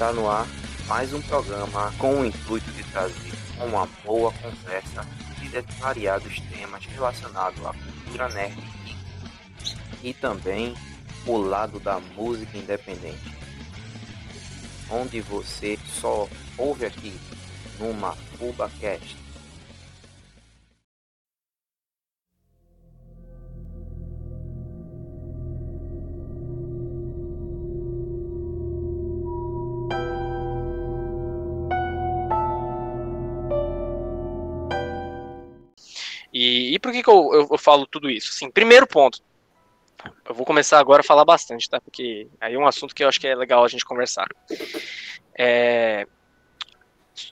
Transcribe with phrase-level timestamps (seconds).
[0.00, 0.46] Está no ar
[0.88, 5.06] mais um programa com o intuito de trazer uma boa conversa
[5.38, 8.56] de variados temas relacionados à cultura nerd
[10.02, 10.74] e também
[11.26, 13.36] o lado da música independente,
[14.90, 16.26] onde você só
[16.56, 17.20] ouve aqui
[17.78, 19.18] numa FubaCast.
[36.80, 38.30] Por que, que eu, eu, eu, falo tudo isso?
[38.30, 39.20] Assim, primeiro ponto,
[40.28, 41.80] eu vou começar agora a falar bastante, tá?
[41.80, 44.28] Porque aí é um assunto que eu acho que é legal a gente conversar.
[45.38, 46.06] É,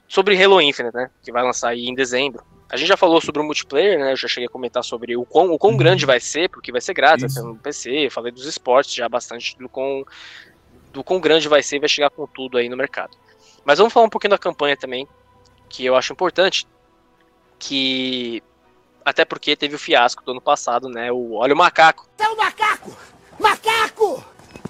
[0.07, 1.09] sobre Halo Infinite, né?
[1.23, 2.43] Que vai lançar aí em dezembro.
[2.71, 4.11] A gente já falou sobre o multiplayer, né?
[4.11, 5.77] Eu já cheguei a comentar sobre o quão, o quão uhum.
[5.77, 8.09] grande vai ser, porque vai ser grátis, vai ser no PC.
[8.11, 10.05] falei dos esportes já bastante do quão,
[10.93, 13.17] do quão grande vai ser e vai chegar com tudo aí no mercado.
[13.65, 15.07] Mas vamos falar um pouquinho da campanha também,
[15.67, 16.67] que eu acho importante.
[17.57, 18.41] Que
[19.09, 21.11] até porque teve o fiasco do ano passado, né?
[21.11, 22.07] O Olha o Macaco.
[22.17, 22.95] É o macaco!
[23.39, 24.23] Macaco!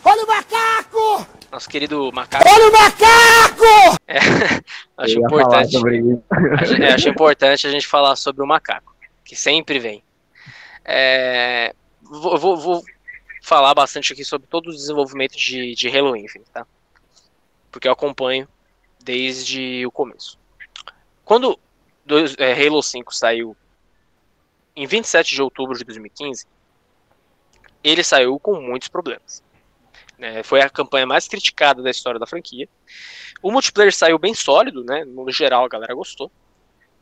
[0.03, 1.27] Olha o macaco!
[1.51, 2.47] Nosso querido macaco.
[2.47, 3.99] Olha o macaco!
[4.07, 4.19] É,
[4.97, 5.75] acho importante.
[5.77, 8.95] Acho, é, acho importante a gente falar sobre o macaco,
[9.25, 10.03] que sempre vem.
[10.85, 12.83] É, vou, vou, vou,
[13.41, 16.65] falar bastante aqui sobre todo o desenvolvimento de, de Halo Infinite, tá?
[17.71, 18.47] Porque eu acompanho
[19.03, 20.39] desde o começo.
[21.25, 21.59] Quando
[22.05, 23.55] dois, é, Halo 5 saiu
[24.79, 26.45] em 27 de outubro de 2015,
[27.84, 29.44] ele saiu com muitos problemas.
[30.17, 32.67] É, foi a campanha mais criticada da história da franquia.
[33.41, 35.03] O multiplayer saiu bem sólido, né?
[35.03, 36.31] No geral a galera gostou.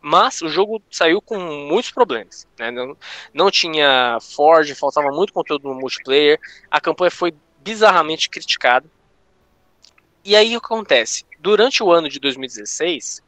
[0.01, 2.47] Mas o jogo saiu com muitos problemas.
[2.57, 2.71] Né?
[2.71, 2.97] Não,
[3.31, 6.39] não tinha Forge, faltava muito conteúdo no multiplayer.
[6.71, 8.89] A campanha foi bizarramente criticada.
[10.25, 11.25] E aí o que acontece?
[11.39, 13.21] Durante o ano de 2016,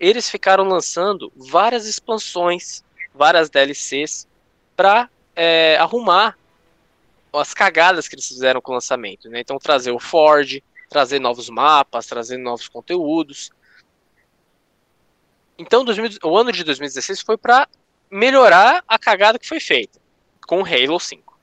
[0.00, 2.83] eles ficaram lançando várias expansões
[3.14, 4.26] várias DLCs
[4.76, 6.36] para é, arrumar
[7.32, 9.28] as cagadas que eles fizeram com o lançamento.
[9.28, 9.40] Né?
[9.40, 13.50] Então, trazer o Ford, trazer novos mapas, trazer novos conteúdos.
[15.58, 17.68] Então, 2000, o ano de 2016 foi para
[18.10, 20.00] melhorar a cagada que foi feita
[20.46, 21.34] com Halo 5.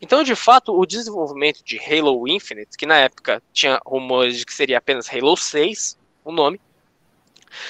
[0.00, 4.52] Então, de fato, o desenvolvimento de Halo Infinite, que na época tinha rumores de que
[4.52, 6.60] seria apenas Halo 6, o nome,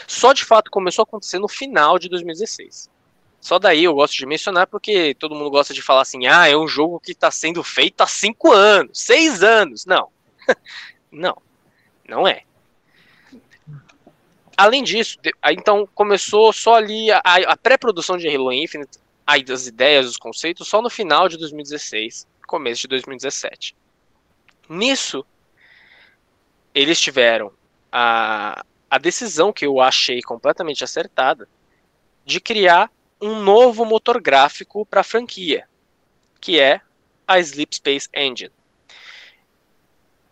[0.06, 2.90] só de fato começou a acontecer no final de 2016.
[3.40, 6.56] Só daí eu gosto de mencionar porque todo mundo gosta de falar assim: ah, é
[6.56, 9.84] um jogo que está sendo feito há cinco anos, seis anos.
[9.84, 10.08] Não.
[11.10, 11.36] não.
[12.08, 12.44] Não é.
[14.56, 20.06] Além disso, então começou só ali a, a pré-produção de Halo Infinite, aí das ideias,
[20.06, 23.74] dos conceitos, só no final de 2016, começo de 2017.
[24.68, 25.24] Nisso,
[26.74, 27.52] eles tiveram
[27.90, 31.48] a, a decisão que eu achei completamente acertada
[32.26, 32.90] de criar
[33.22, 35.66] um novo motor gráfico para a franquia,
[36.38, 36.78] que é
[37.26, 38.52] a Sleep Space Engine.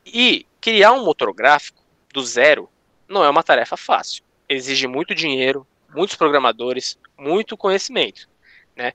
[0.05, 1.83] E criar um motor gráfico
[2.13, 2.69] do zero
[3.09, 4.23] não é uma tarefa fácil.
[4.47, 8.29] Exige muito dinheiro, muitos programadores, muito conhecimento,
[8.77, 8.93] né?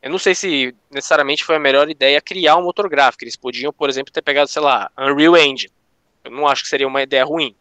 [0.00, 3.24] Eu não sei se necessariamente foi a melhor ideia criar um motor gráfico.
[3.24, 5.72] Eles podiam, por exemplo, ter pegado, sei lá, Unreal Engine.
[6.22, 7.56] Eu não acho que seria uma ideia ruim.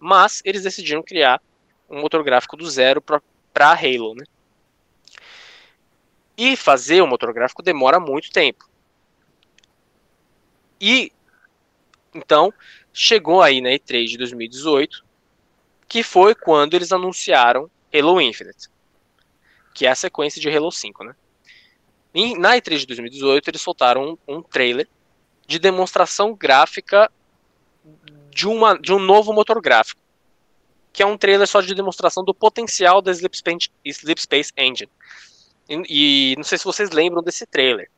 [0.00, 1.40] Mas eles decidiram criar
[1.88, 4.24] um motor gráfico do zero para Halo, né?
[6.36, 8.68] E fazer o motor gráfico demora muito tempo.
[10.80, 11.10] E
[12.14, 12.52] então
[12.92, 15.04] chegou aí na E3 de 2018,
[15.88, 18.68] que foi quando eles anunciaram Halo Infinite,
[19.74, 21.14] que é a sequência de Halo 5, né?
[22.14, 24.88] E na E3 de 2018 eles soltaram um, um trailer
[25.46, 27.10] de demonstração gráfica
[28.36, 29.98] de, uma, de um novo motor gráfico,
[30.92, 34.90] que é um trailer só de demonstração do potencial da Sleep Space, Sleep Space Engine.
[35.68, 37.88] E, e não sei se vocês lembram desse trailer,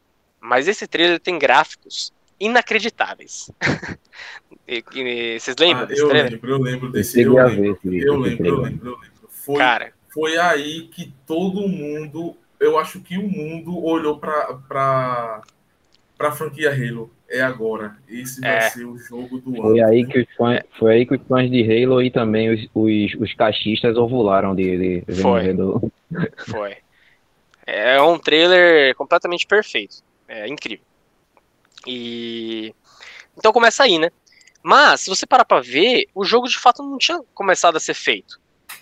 [0.41, 3.51] mas esse trailer tem gráficos inacreditáveis.
[4.67, 6.33] e, e, vocês lembram ah, desse eu trailer?
[6.33, 7.21] Lembro, eu lembro desse.
[7.21, 9.29] Eu lembro, eu lembro, eu lembro, eu lembro, eu lembro.
[9.29, 15.43] Foi, Cara, foi aí que todo mundo, eu acho que o mundo olhou para
[16.19, 17.11] para para franquia Halo.
[17.31, 17.97] É agora.
[18.09, 18.61] Esse vai é.
[18.63, 19.89] ser o jogo do foi ano.
[19.91, 23.15] Aí que os fãs, foi aí que os fãs de Halo e também os, os,
[23.21, 25.53] os caixistas ovularam de, de foi.
[25.53, 25.93] Do...
[26.49, 26.79] Foi.
[27.67, 30.03] É um trailer completamente perfeito.
[30.27, 30.85] É incrível.
[31.87, 32.75] E.
[33.37, 34.11] Então começa aí, né?
[34.63, 37.95] Mas, se você parar pra ver, o jogo de fato não tinha começado a ser
[37.95, 38.41] feito.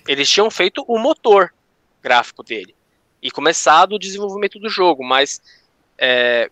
[0.08, 1.52] Eles tinham feito o motor
[2.00, 2.74] gráfico dele.
[3.20, 5.42] E começado o desenvolvimento do jogo, mas
[5.98, 6.48] é,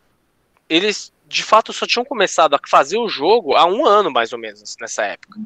[0.69, 4.39] eles de fato só tinham começado a fazer o jogo há um ano, mais ou
[4.39, 5.41] menos, nessa época.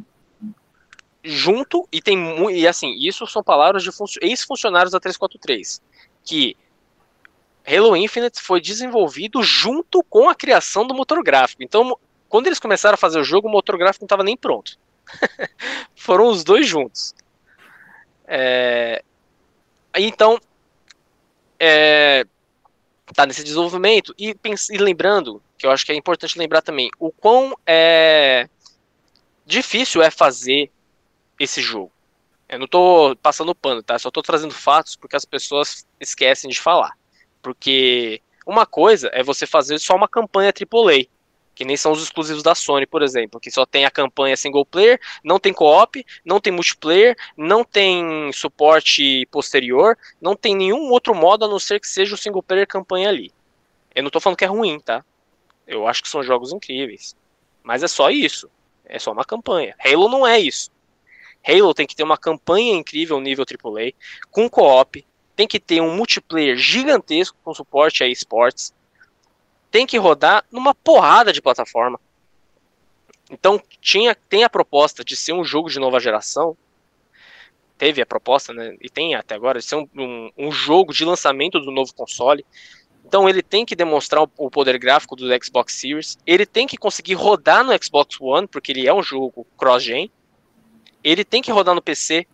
[1.23, 2.19] junto e tem
[2.51, 5.81] e assim, isso são palavras de ex-funcionários da 343,
[6.25, 6.57] que
[7.67, 11.63] Halo Infinite foi desenvolvido junto com a criação do motor gráfico.
[11.63, 11.99] Então,
[12.29, 14.79] quando eles começaram a fazer o jogo, o motor gráfico não estava nem pronto.
[15.95, 17.15] Foram os dois juntos.
[18.27, 19.03] É...
[19.95, 20.39] Então,
[21.59, 22.27] é...
[23.15, 24.37] tá nesse desenvolvimento e,
[24.71, 28.49] e lembrando, que eu acho que é importante lembrar também, o quão é...
[29.45, 30.71] difícil é fazer
[31.39, 31.93] esse jogo.
[32.49, 33.99] Eu não estou passando pano, tá?
[33.99, 36.97] Só estou trazendo fatos porque as pessoas esquecem de falar.
[37.43, 41.07] Porque uma coisa é você fazer só uma campanha AAA,
[41.59, 44.65] que nem são os exclusivos da Sony, por exemplo, que só tem a campanha single
[44.65, 51.17] player, não tem co-op, não tem multiplayer, não tem suporte posterior, não tem nenhum outro
[51.17, 53.33] modo a não ser que seja o single player campanha ali.
[53.93, 55.05] Eu não estou falando que é ruim, tá?
[55.67, 57.17] Eu acho que são jogos incríveis.
[57.61, 58.49] Mas é só isso.
[58.85, 59.75] É só uma campanha.
[59.85, 60.71] Halo não é isso.
[61.45, 63.95] Halo tem que ter uma campanha incrível nível AAA,
[64.31, 68.73] com co-op, tem que ter um multiplayer gigantesco com suporte a esportes,
[69.71, 72.01] tem que rodar numa porrada de plataforma.
[73.31, 76.57] Então tinha, tem a proposta de ser um jogo de nova geração,
[77.77, 81.05] teve a proposta, né, e tem até agora, de ser um, um, um jogo de
[81.05, 82.45] lançamento do novo console.
[83.05, 87.15] Então ele tem que demonstrar o poder gráfico do Xbox Series, ele tem que conseguir
[87.15, 90.11] rodar no Xbox One, porque ele é um jogo cross-gen,
[91.05, 92.27] ele tem que rodar no PC,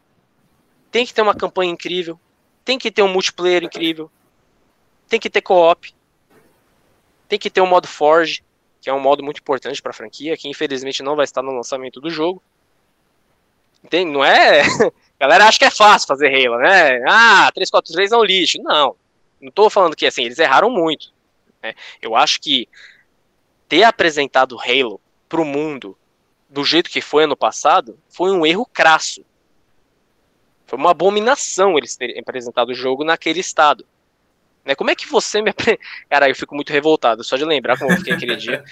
[0.90, 2.18] tem que ter uma campanha incrível,
[2.64, 4.10] tem que ter um multiplayer incrível,
[5.08, 5.94] tem que ter co-op,
[7.34, 8.44] tem que ter um modo Forge,
[8.80, 11.50] que é um modo muito importante para a franquia, que infelizmente não vai estar no
[11.50, 12.40] lançamento do jogo.
[13.82, 14.10] Entende?
[14.10, 14.60] Não é.
[14.60, 17.02] A galera acha que é fácil fazer Halo, né?
[17.08, 18.62] Ah, 343 é um lixo.
[18.62, 18.94] Não.
[19.40, 21.12] Não estou falando que assim, eles erraram muito.
[21.62, 21.74] Né?
[22.00, 22.68] Eu acho que
[23.68, 25.98] ter apresentado Halo para o mundo
[26.48, 29.24] do jeito que foi ano passado foi um erro crasso.
[30.66, 33.84] Foi uma abominação eles terem apresentado o jogo naquele estado.
[34.64, 34.74] Né?
[34.74, 35.52] Como é que você me.
[36.08, 38.64] Cara, eu fico muito revoltado, só de lembrar como eu fiquei aquele dia.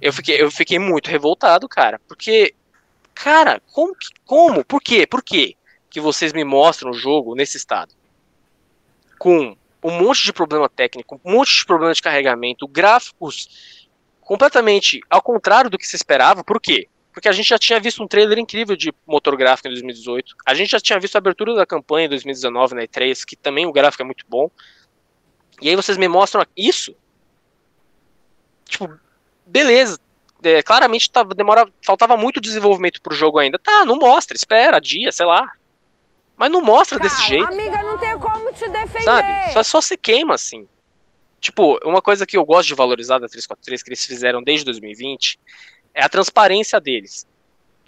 [0.00, 2.00] Eu fiquei, eu fiquei muito revoltado, cara.
[2.06, 2.54] Porque.
[3.14, 3.96] Cara, como?
[4.24, 4.64] Como?
[4.64, 5.06] Por quê?
[5.06, 5.56] Por quê
[5.90, 7.92] que vocês me mostram o jogo nesse estado?
[9.18, 13.88] Com um monte de problema técnico, um monte de problema de carregamento, gráficos
[14.20, 16.44] completamente ao contrário do que se esperava.
[16.44, 16.86] Por quê?
[17.12, 20.36] Porque a gente já tinha visto um trailer incrível de motor gráfico em 2018.
[20.46, 23.66] A gente já tinha visto a abertura da campanha em 2019 na E3, que também
[23.66, 24.50] o gráfico é muito bom.
[25.60, 26.94] E aí vocês me mostram isso.
[28.64, 28.98] Tipo,
[29.46, 29.98] beleza.
[30.42, 33.58] É, claramente tava, demora, faltava muito desenvolvimento pro jogo ainda.
[33.58, 35.50] Tá, não mostra, espera, dia, sei lá.
[36.36, 37.52] Mas não mostra Calma, desse jeito.
[37.52, 39.02] Amiga, não tem como te defender.
[39.02, 39.52] Sabe?
[39.52, 40.68] Só, só se queima assim.
[41.40, 45.38] Tipo, uma coisa que eu gosto de valorizar da 343 que eles fizeram desde 2020
[45.94, 47.26] é a transparência deles.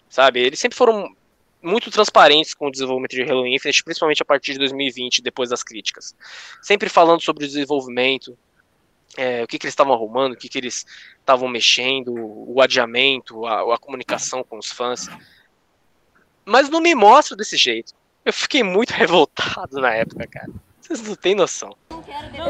[0.08, 0.40] Sabe?
[0.40, 1.15] Eles sempre foram
[1.62, 5.62] muito transparentes com o desenvolvimento de Halo Infinite, principalmente a partir de 2020, depois das
[5.62, 6.14] críticas.
[6.62, 8.36] Sempre falando sobre o desenvolvimento,
[9.17, 10.86] é, o que, que eles estavam arrumando, o que, que eles
[11.19, 15.08] estavam mexendo, o adiamento, a, a, comunicação com os fãs.
[16.44, 17.93] Mas não me mostra desse jeito.
[18.24, 20.50] Eu fiquei muito revoltado na época, cara.
[20.81, 21.76] Vocês não têm noção.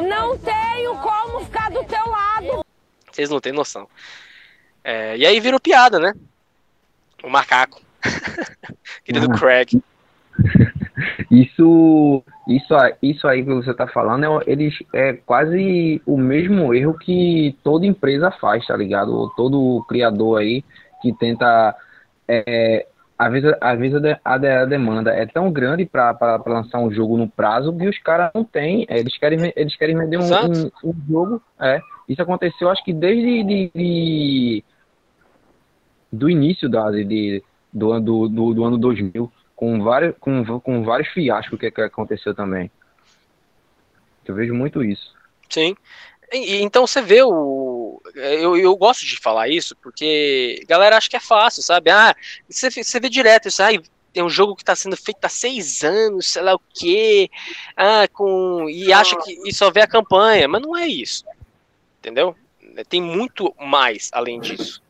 [0.08, 2.64] Não tenho como ficar do teu lado.
[3.10, 3.88] Vocês não têm noção.
[4.82, 6.14] É, e aí virou piada, né?
[7.22, 7.82] O macaco.
[9.04, 9.38] Querido ah.
[9.38, 9.82] Craig.
[11.30, 16.94] Isso, isso, isso aí que você está falando, é, eles, é quase o mesmo erro
[16.94, 19.32] que toda empresa faz, tá ligado?
[19.36, 20.64] Todo criador aí
[21.00, 21.74] que tenta.
[22.28, 22.86] É,
[23.18, 27.76] às vezes, às vezes a, demanda é tão grande para lançar um jogo no prazo
[27.76, 28.86] que os caras não têm.
[28.88, 31.42] É, eles querem, eles querem vender um, um, um, jogo.
[31.60, 34.64] É, isso aconteceu, acho que desde de, de,
[36.10, 41.08] do início da, de, do, do, do, do ano 2000, com vários, com, com vários
[41.08, 42.70] fiascos que, que aconteceu também.
[44.24, 45.14] Eu vejo muito isso.
[45.48, 45.76] Sim.
[46.32, 48.00] E, então você vê o.
[48.14, 51.90] Eu, eu gosto de falar isso, porque a galera acha que é fácil, sabe?
[51.90, 52.14] Ah,
[52.48, 53.68] você, você vê direto isso, ah,
[54.12, 57.30] tem um jogo que está sendo feito há seis anos, sei lá o quê,
[57.76, 61.24] ah, com, e acha que e só vê a campanha, mas não é isso.
[61.98, 62.36] Entendeu?
[62.88, 64.82] Tem muito mais além disso.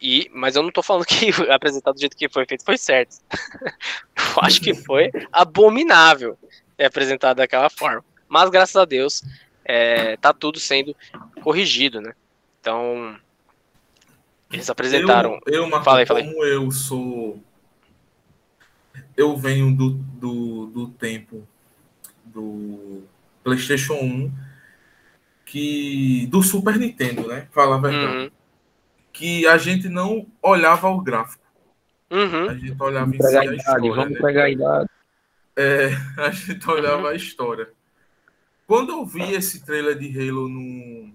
[0.00, 3.16] E, mas eu não tô falando que apresentado do jeito que foi feito foi certo.
[3.32, 6.38] eu acho que foi abominável
[6.78, 8.04] é apresentado daquela forma.
[8.28, 9.22] Mas graças a Deus
[9.64, 10.94] é, tá tudo sendo
[11.42, 12.12] corrigido, né?
[12.60, 13.16] Então
[14.52, 15.40] eles apresentaram.
[15.46, 16.24] Eu, eu Marco, falei, falei.
[16.24, 17.42] como eu sou,
[19.16, 21.46] eu venho do, do, do tempo
[22.24, 23.02] do
[23.42, 24.32] PlayStation 1
[25.46, 27.48] que do Super Nintendo, né?
[27.52, 28.16] Fala a verdade.
[28.16, 28.30] Uhum
[29.16, 31.42] que a gente não olhava o gráfico.
[32.10, 32.50] Uhum.
[32.50, 34.20] A gente olhava em si a, idade, história, vamos né?
[34.20, 34.90] pegar a idade.
[35.56, 35.88] É,
[36.20, 37.06] a gente olhava uhum.
[37.06, 37.72] a história.
[38.66, 41.14] Quando eu vi esse trailer de Halo no,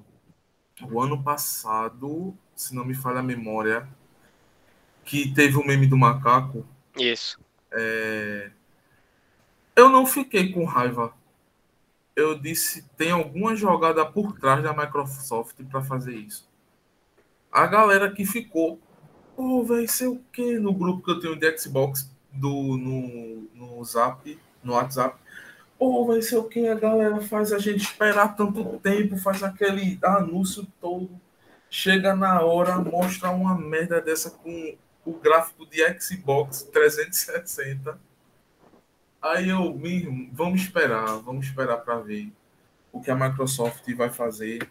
[0.82, 3.88] no ano passado, se não me falha a memória,
[5.06, 6.66] que teve o meme do macaco.
[6.98, 7.40] Isso.
[7.72, 8.50] É,
[9.76, 11.14] eu não fiquei com raiva.
[12.16, 16.51] Eu disse, tem alguma jogada por trás da Microsoft para fazer isso.
[17.52, 18.80] A galera que ficou,
[19.36, 20.58] oh, vai ser o quê?
[20.58, 25.20] No grupo que eu tenho de Xbox do, no, no Zap, no WhatsApp.
[25.78, 30.00] Oh, vai ser o que a galera faz a gente esperar tanto tempo, faz aquele
[30.04, 31.10] anúncio todo.
[31.70, 38.00] Chega na hora, mostra uma merda dessa com o gráfico de Xbox 360
[39.22, 42.32] Aí eu, mesmo, vamos esperar, vamos esperar para ver
[42.92, 44.68] o que a Microsoft vai fazer.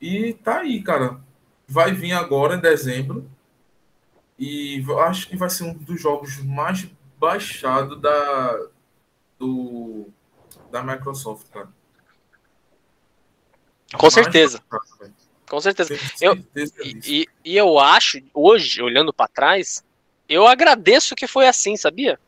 [0.00, 1.20] E tá aí, cara.
[1.72, 3.30] Vai vir agora em dezembro.
[4.38, 6.86] E acho que vai ser um dos jogos mais
[7.18, 8.68] baixados da,
[9.38, 10.08] do,
[10.70, 11.70] da Microsoft, cara.
[13.96, 14.62] Com certeza.
[14.70, 15.14] Baixado,
[15.48, 15.94] Com certeza.
[16.20, 16.36] Eu,
[17.06, 19.82] e, e eu acho, hoje, olhando para trás,
[20.28, 22.20] eu agradeço que foi assim, sabia?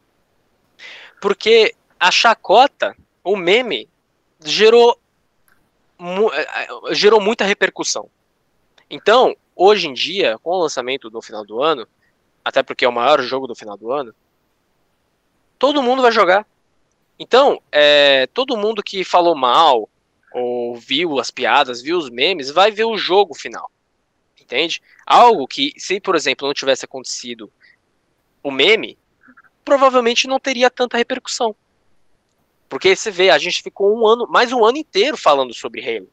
[1.20, 3.90] Porque a chacota, o meme,
[4.42, 4.98] gerou,
[6.32, 8.08] é, é, gerou muita repercussão.
[8.94, 11.84] Então, hoje em dia, com o lançamento no final do ano,
[12.44, 14.14] até porque é o maior jogo do final do ano,
[15.58, 16.46] todo mundo vai jogar.
[17.18, 19.90] Então, é, todo mundo que falou mal,
[20.32, 23.68] ou viu as piadas, viu os memes, vai ver o jogo final.
[24.40, 24.80] Entende?
[25.04, 27.52] Algo que, se, por exemplo, não tivesse acontecido
[28.44, 28.96] o meme,
[29.64, 31.52] provavelmente não teria tanta repercussão.
[32.68, 36.08] Porque você vê, a gente ficou um ano, mais um ano inteiro falando sobre Halo.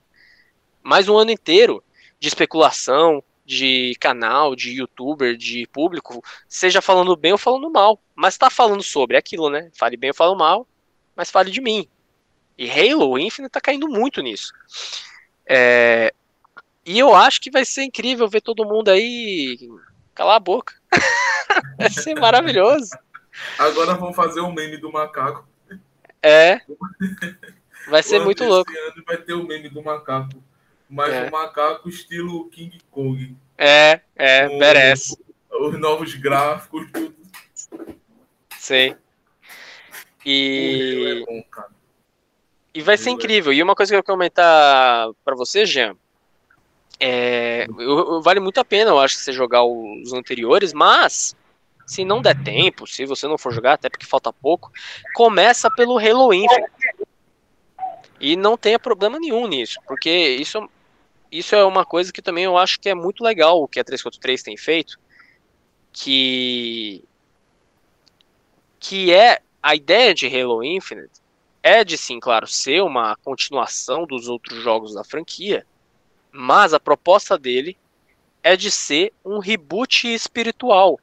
[0.81, 1.83] Mais um ano inteiro
[2.21, 7.99] de especulação, de canal, de youtuber, de público, seja falando bem ou falando mal.
[8.15, 9.71] Mas tá falando sobre aquilo, né?
[9.73, 10.67] Fale bem ou fale mal,
[11.15, 11.89] mas fale de mim.
[12.55, 14.53] E Halo Infinite tá caindo muito nisso.
[15.47, 16.13] É...
[16.85, 19.57] E eu acho que vai ser incrível ver todo mundo aí
[20.13, 20.75] calar a boca.
[21.79, 22.91] vai ser maravilhoso.
[23.57, 25.47] Agora vamos fazer o um meme do macaco.
[26.21, 26.61] É.
[27.89, 28.71] Vai ser muito louco.
[29.07, 30.43] Vai ter o meme do macaco.
[30.91, 31.29] Mas é.
[31.29, 33.38] o macaco estilo King Kong.
[33.57, 35.17] É, é, merece.
[35.50, 37.15] Os novos gráficos, tudo.
[38.60, 38.95] Sei.
[40.25, 41.24] E.
[41.24, 41.43] É bom,
[42.74, 43.53] e vai ser é incrível.
[43.53, 45.95] E uma coisa que eu quero comentar para você, Jean.
[47.00, 47.67] É,
[48.21, 51.36] vale muito a pena, eu acho, que você jogar os anteriores, mas
[51.88, 54.71] se não der tempo, se você não for jogar, até porque falta pouco,
[55.15, 56.71] começa pelo Halo Infinite.
[58.19, 60.69] E não tenha problema nenhum nisso, porque isso,
[61.31, 63.83] isso é uma coisa que também eu acho que é muito legal o que a
[63.83, 65.00] 343 tem feito,
[65.91, 67.03] que
[68.79, 71.21] que é a ideia de Halo Infinite
[71.61, 75.65] é de sim, claro, ser uma continuação dos outros jogos da franquia,
[76.31, 77.77] mas a proposta dele
[78.41, 81.00] é de ser um reboot espiritual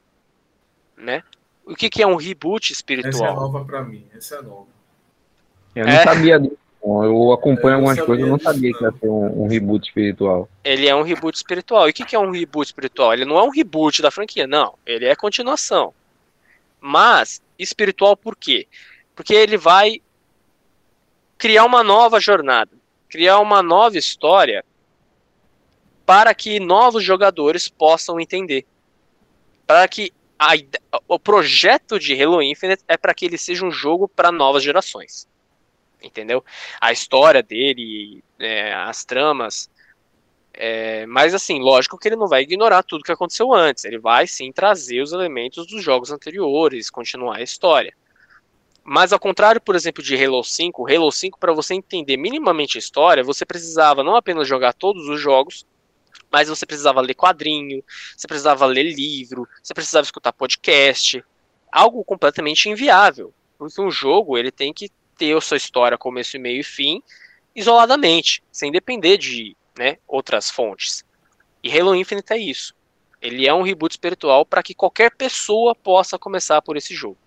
[0.99, 1.23] né?
[1.65, 3.13] O que, que é um reboot espiritual?
[3.13, 4.67] Essa é nova para mim, essa é nova.
[5.75, 6.03] Eu não é.
[6.03, 6.57] sabia disso.
[6.81, 10.49] Eu acompanho eu algumas coisas, eu não sabia que ia ser um, um, reboot espiritual.
[10.63, 11.87] Ele é um reboot espiritual.
[11.87, 13.13] E o que, que é um reboot espiritual?
[13.13, 14.75] Ele não é um reboot da franquia, não.
[14.85, 15.93] Ele é continuação.
[16.79, 18.65] Mas, espiritual por quê?
[19.13, 20.01] Porque ele vai
[21.37, 22.71] criar uma nova jornada,
[23.09, 24.63] criar uma nova história
[26.05, 28.65] para que novos jogadores possam entender.
[29.67, 30.53] Para que a,
[31.07, 35.27] o projeto de Halo Infinite é para que ele seja um jogo para novas gerações.
[36.01, 36.43] Entendeu?
[36.79, 39.69] A história dele, é, as tramas.
[40.53, 43.85] É, mas assim, lógico que ele não vai ignorar tudo que aconteceu antes.
[43.85, 47.93] Ele vai sim trazer os elementos dos jogos anteriores, continuar a história.
[48.83, 52.79] Mas ao contrário, por exemplo, de Halo 5, Halo 5, para você entender minimamente a
[52.79, 55.65] história, você precisava não apenas jogar todos os jogos,
[56.31, 57.83] mas você precisava ler quadrinho,
[58.15, 61.23] você precisava ler livro, você precisava escutar podcast,
[61.71, 66.61] algo completamente inviável, porque um jogo ele tem que ter a sua história começo, meio
[66.61, 67.03] e fim,
[67.53, 71.03] isoladamente, sem depender de né, outras fontes.
[71.61, 72.73] E Halo Infinite é isso.
[73.21, 77.17] Ele é um reboot espiritual para que qualquer pessoa possa começar por esse jogo.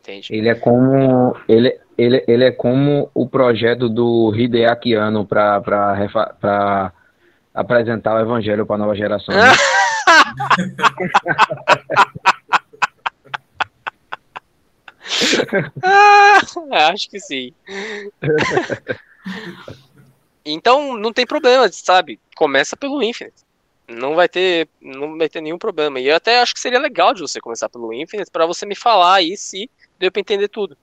[0.00, 0.34] Entende?
[0.34, 6.92] Ele é como ele, ele, ele é como o projeto do Hideaki Anno para
[7.52, 9.34] apresentar o evangelho para a nova geração.
[9.34, 9.42] Né?
[15.82, 16.40] ah,
[16.92, 17.52] acho que sim.
[20.44, 22.20] então não tem problema, sabe?
[22.36, 23.46] Começa pelo Infinite.
[23.88, 25.98] Não vai ter, não vai ter nenhum problema.
[25.98, 28.74] E eu até acho que seria legal de você começar pelo Infinite para você me
[28.74, 30.76] falar aí se deu para entender tudo.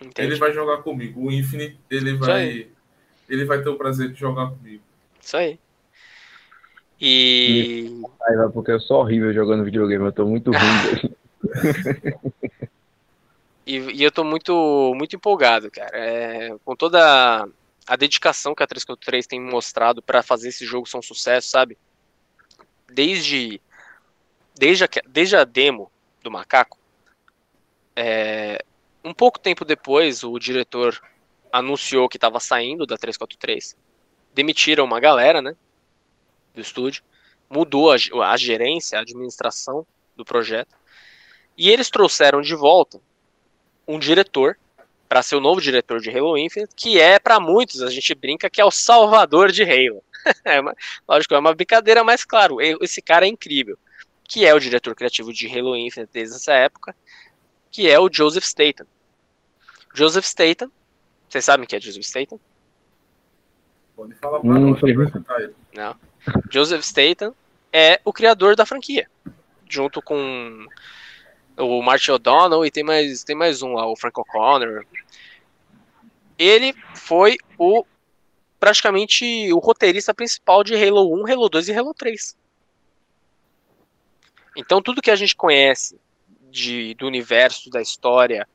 [0.00, 0.28] Entende?
[0.28, 1.26] Ele vai jogar comigo.
[1.26, 2.68] O Infinite, ele vai
[3.28, 4.82] ele vai ter o prazer de jogar comigo.
[5.20, 5.58] Isso aí.
[7.00, 8.02] E.
[8.52, 11.14] Porque eu sou horrível jogando videogame, eu tô muito ruim.
[13.66, 15.90] e, e, eu tô muito, muito empolgado, cara.
[15.92, 17.48] É, com toda
[17.86, 21.76] a dedicação que a 343 tem mostrado para fazer esse jogo ser um sucesso, sabe?
[22.88, 23.60] Desde,
[24.54, 25.90] desde, a, desde a demo
[26.22, 26.78] do Macaco,
[27.94, 28.64] é,
[29.04, 31.00] um pouco tempo depois, o diretor
[31.52, 33.76] anunciou que estava saindo da 343.
[34.34, 35.56] Demitiram uma galera, né?
[36.54, 37.02] do estúdio,
[37.48, 37.96] mudou a,
[38.30, 40.74] a gerência, a administração do projeto,
[41.56, 43.00] e eles trouxeram de volta
[43.86, 44.56] um diretor
[45.08, 48.48] para ser o novo diretor de Halo Infinite, que é para muitos, a gente brinca
[48.48, 50.02] que é o salvador de Halo.
[50.44, 50.74] é uma,
[51.06, 53.78] lógico, é uma brincadeira, mas claro, esse cara é incrível,
[54.24, 56.96] que é o diretor criativo de Halo Infinite desde essa época,
[57.70, 58.86] que é o Joseph Staten.
[59.94, 60.70] Joseph Staten,
[61.28, 62.40] vocês sabem que é Joseph Staten?
[63.94, 64.80] Pode falar pra nós,
[65.74, 65.94] Não.
[66.50, 67.34] Joseph Statham
[67.72, 69.08] é o criador da franquia,
[69.68, 70.66] junto com
[71.56, 74.84] o Martin O'Donnell e tem mais, tem mais um lá, o Frank O'Connor.
[76.38, 77.84] Ele foi o
[78.58, 82.36] praticamente o roteirista principal de Halo 1, Halo 2 e Halo 3.
[84.56, 85.98] Então tudo que a gente conhece
[86.50, 88.46] de, do universo, da história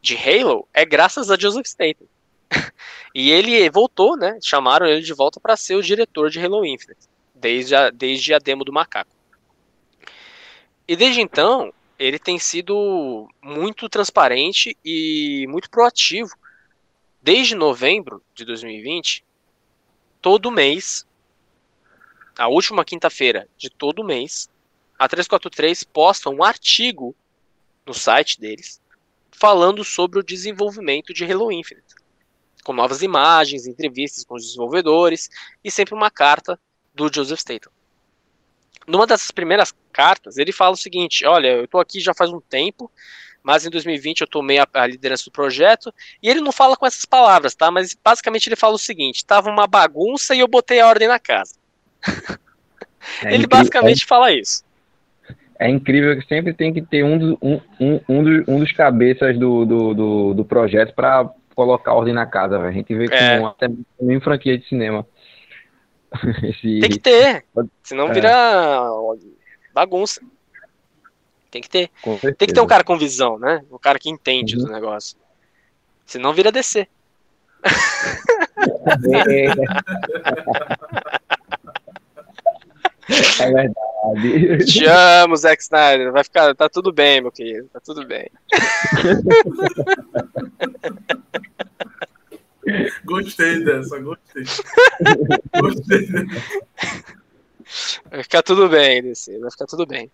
[0.00, 2.06] de Halo é graças a Joseph Statham.
[3.14, 4.38] e ele voltou, né?
[4.42, 8.38] Chamaram ele de volta para ser o diretor de Halo Infinite, desde a, desde a
[8.38, 9.10] demo do macaco.
[10.86, 16.34] E desde então, ele tem sido muito transparente e muito proativo.
[17.22, 19.24] Desde novembro de 2020,
[20.20, 21.06] todo mês,
[22.36, 24.48] a última quinta-feira de todo mês,
[24.98, 27.14] a 343 posta um artigo
[27.86, 28.80] no site deles
[29.30, 32.02] falando sobre o desenvolvimento de Halo Infinite
[32.62, 35.28] com novas imagens, entrevistas com os desenvolvedores
[35.62, 36.58] e sempre uma carta
[36.94, 37.72] do Joseph Statham.
[38.86, 42.40] Numa dessas primeiras cartas, ele fala o seguinte: Olha, eu estou aqui já faz um
[42.40, 42.90] tempo,
[43.42, 45.92] mas em 2020 eu tomei a, a, liderança do projeto.
[46.22, 47.70] E ele não fala com essas palavras, tá?
[47.70, 51.18] Mas basicamente ele fala o seguinte: estava uma bagunça e eu botei a ordem na
[51.18, 51.54] casa.
[53.24, 54.62] É ele basicamente é, fala isso.
[55.58, 58.72] É incrível que sempre tem que ter um, do, um, um, um, dos, um dos
[58.72, 62.70] cabeças do, do, do, do projeto para colocar ordem na casa, velho.
[62.70, 63.36] A gente vê é.
[63.36, 63.68] como até
[64.00, 65.06] em franquia de cinema.
[66.42, 66.80] Esse...
[66.80, 67.44] Tem que ter,
[67.82, 68.12] senão é.
[68.12, 68.90] vira
[69.72, 70.20] bagunça.
[71.50, 71.90] Tem que ter.
[72.38, 73.62] Tem que ter um cara com visão, né?
[73.70, 74.64] Um cara que entende uhum.
[74.64, 75.18] do negócio.
[76.06, 76.80] Senão vira DC.
[76.80, 76.88] É.
[83.42, 84.64] é verdade.
[84.64, 86.10] Te amo, Zack Snyder.
[86.10, 86.54] Vai ficar.
[86.54, 87.68] Tá tudo bem, meu querido.
[87.72, 88.30] Tá tudo bem.
[93.04, 94.44] Gostei dessa, gostei.
[95.60, 96.72] gostei dessa.
[98.10, 100.10] Vai ficar tudo bem, DC, vai ficar tudo bem.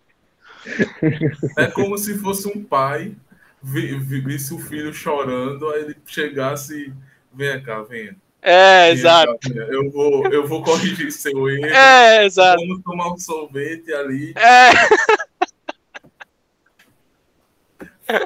[1.57, 3.15] É como se fosse um pai
[3.61, 6.93] visse o filho chorando, aí ele chegasse,
[7.33, 8.15] venha cá, venha.
[8.41, 9.37] É, exato.
[9.53, 11.65] Eu, vou, eu vou corrigir seu erro.
[11.65, 12.61] É, exato.
[12.65, 14.33] Vamos tomar um sorvete ali.
[14.37, 14.71] É.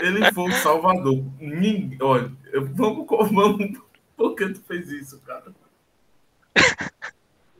[0.02, 1.26] Ele foi o salvador.
[2.00, 2.32] Olha,
[2.76, 3.83] vamos, vamos
[4.16, 5.54] por que tu fez isso, cara?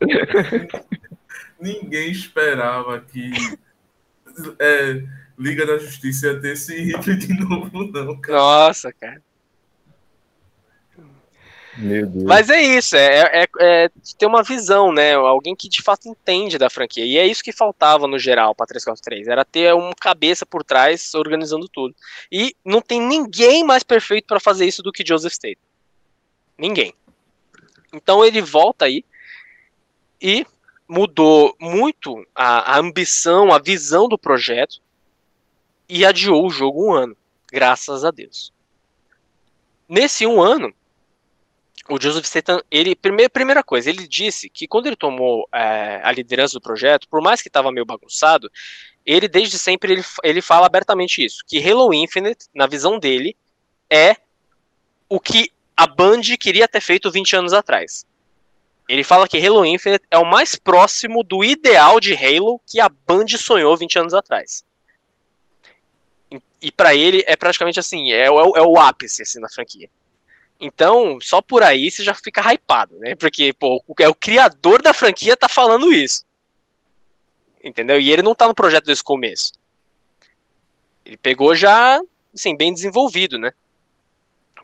[1.60, 3.32] Ninguém esperava que
[4.60, 5.04] é,
[5.38, 8.38] Liga da Justiça ia ter esse hit de novo, não, cara.
[8.38, 9.22] Nossa, cara.
[11.78, 12.24] Meu Deus.
[12.26, 15.16] Mas é isso, é, é, é, ter uma visão, né?
[15.16, 17.04] Alguém que de fato entende da franquia.
[17.04, 19.28] E é isso que faltava no geral para 343.
[19.28, 21.96] Era ter uma cabeça por trás organizando tudo.
[22.32, 25.60] E não tem ninguém mais perfeito para fazer isso do que Joseph State.
[26.64, 26.94] Ninguém.
[27.92, 29.04] Então ele volta aí
[30.22, 30.48] e
[30.88, 34.82] mudou muito a, a, ambição, a visão do projeto
[35.90, 37.18] e adiou o jogo um ano,
[37.52, 38.54] graças a Deus.
[39.90, 40.74] Nesse um ano,
[41.90, 46.14] o Joseph Statham, ele primeira, primeira coisa, ele disse que quando ele tomou é, a
[46.14, 48.50] liderança do projeto, por mais que estava meio bagunçado,
[49.06, 53.36] ele desde sempre ele, ele fala abertamente isso, que Halo Infinite, na visão dele,
[53.90, 54.16] é
[55.10, 58.06] o que a Band queria ter feito 20 anos atrás.
[58.88, 62.90] Ele fala que Halo Infinite é o mais próximo do ideal de Halo que a
[62.90, 64.64] Band sonhou 20 anos atrás.
[66.62, 69.90] E para ele é praticamente assim, é, é, é, o ápice assim, na franquia.
[70.60, 73.16] Então, só por aí você já fica hypado, né?
[73.16, 76.26] Porque, pô, é o criador da franquia tá falando isso.
[77.64, 78.00] Entendeu?
[78.00, 79.54] E ele não tá no projeto desse começo.
[81.06, 82.00] Ele pegou já,
[82.34, 83.54] assim, bem desenvolvido, né?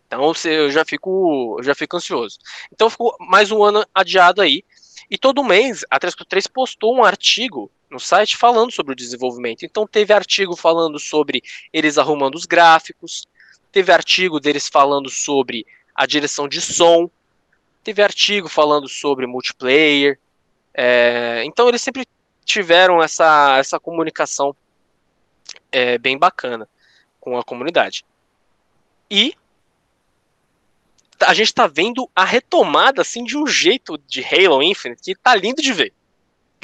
[0.09, 2.39] Então eu já fico, eu já fico ansioso.
[2.73, 4.63] Então ficou mais um ano adiado aí.
[5.09, 9.63] E todo mês a 343 postou um artigo no site falando sobre o desenvolvimento.
[9.63, 13.27] Então teve artigo falando sobre eles arrumando os gráficos,
[13.71, 17.07] teve artigo deles falando sobre a direção de som,
[17.83, 20.19] teve artigo falando sobre multiplayer.
[20.73, 22.07] É, então eles sempre
[22.43, 24.55] tiveram essa, essa comunicação
[25.71, 26.67] é, bem bacana
[27.19, 28.03] com a comunidade.
[29.09, 29.35] E
[31.21, 35.35] a gente tá vendo a retomada assim de um jeito de Halo Infinite que tá
[35.35, 35.93] lindo de ver.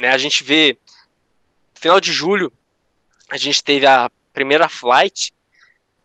[0.00, 0.08] Né?
[0.10, 0.78] A gente vê
[1.74, 2.52] final de julho
[3.28, 5.34] a gente teve a primeira flight,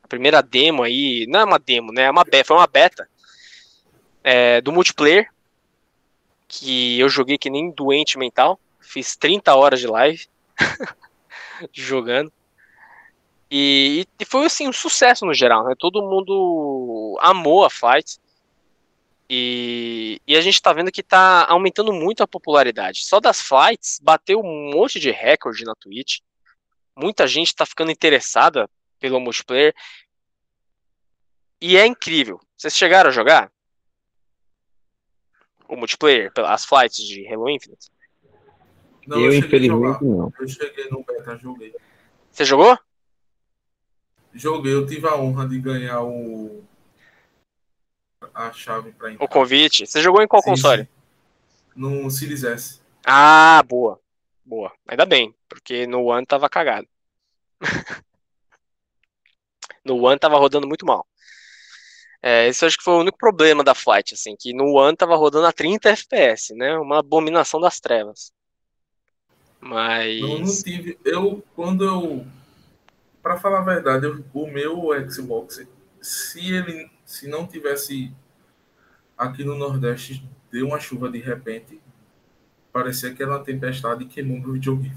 [0.04, 2.04] a primeira demo aí, não é uma demo, né?
[2.04, 3.08] É uma beta, foi uma beta
[4.24, 5.30] é, do multiplayer
[6.48, 10.28] que eu joguei que nem doente mental, fiz 30 horas de live
[11.72, 12.32] jogando.
[13.50, 15.76] E, e, foi assim um sucesso no geral, né?
[15.78, 18.18] Todo mundo amou a flight.
[19.34, 23.06] E, e, a gente está vendo que está aumentando muito a popularidade.
[23.06, 26.20] Só das flights bateu um monte de recorde na Twitch.
[26.94, 29.74] Muita gente está ficando interessada pelo multiplayer.
[31.62, 32.42] E é incrível.
[32.58, 33.50] Vocês chegaram a jogar?
[35.66, 37.90] O multiplayer, as flights de Halo Infinite?
[39.08, 40.34] Não, eu, eu infelizmente não.
[40.38, 41.74] Eu cheguei no beta, joguei.
[42.30, 42.78] Você jogou?
[44.34, 46.66] Joguei, eu tive a honra de ganhar o
[48.34, 49.26] a chave para entrar.
[49.26, 49.86] O convite.
[49.86, 50.84] Você jogou em qual sim, console?
[50.84, 50.90] Sim.
[51.76, 52.82] No Series S.
[53.06, 54.00] Ah, boa.
[54.46, 54.72] Boa.
[54.88, 56.88] Ainda bem, porque no One tava cagado.
[59.86, 61.06] no One tava rodando muito mal.
[62.24, 65.16] É, esse acho que foi o único problema da Flight, assim, que no One tava
[65.16, 66.78] rodando a 30 FPS, né?
[66.78, 68.32] Uma abominação das trevas.
[69.60, 70.22] Mas.
[70.22, 71.00] Eu não tive.
[71.04, 72.26] Eu, quando eu.
[73.24, 75.66] Pra falar a verdade, eu, o meu Xbox,
[76.02, 78.14] se ele se não tivesse
[79.18, 81.80] aqui no Nordeste, deu uma chuva de repente,
[82.72, 84.96] parecia que era uma tempestade e queimou meu videogame.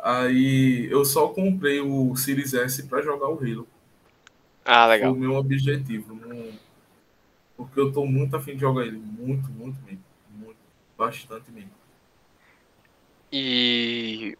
[0.00, 3.66] Aí eu só comprei o Series S para jogar o Halo.
[4.64, 5.10] Ah, legal.
[5.10, 6.14] Foi o meu objetivo.
[6.14, 6.52] Não...
[7.56, 8.96] Porque eu tô muito afim de jogar ele.
[8.96, 10.04] Muito, muito mesmo.
[10.30, 10.58] Muito.
[10.96, 11.72] Bastante mesmo.
[13.32, 14.38] E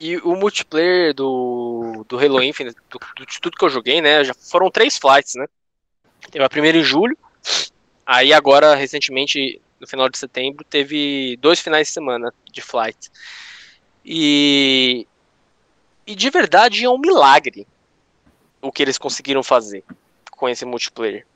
[0.00, 4.24] e o multiplayer do, do Halo Infinite, do, do, de tudo que eu joguei, né?
[4.24, 5.46] Já foram três flights, né?
[6.30, 7.16] Teve a primeira em julho,
[8.06, 13.10] aí agora, recentemente, no final de setembro, teve dois finais de semana de flight.
[14.04, 15.06] E,
[16.06, 17.66] e de verdade é um milagre
[18.60, 19.84] o que eles conseguiram fazer
[20.30, 21.26] com esse multiplayer.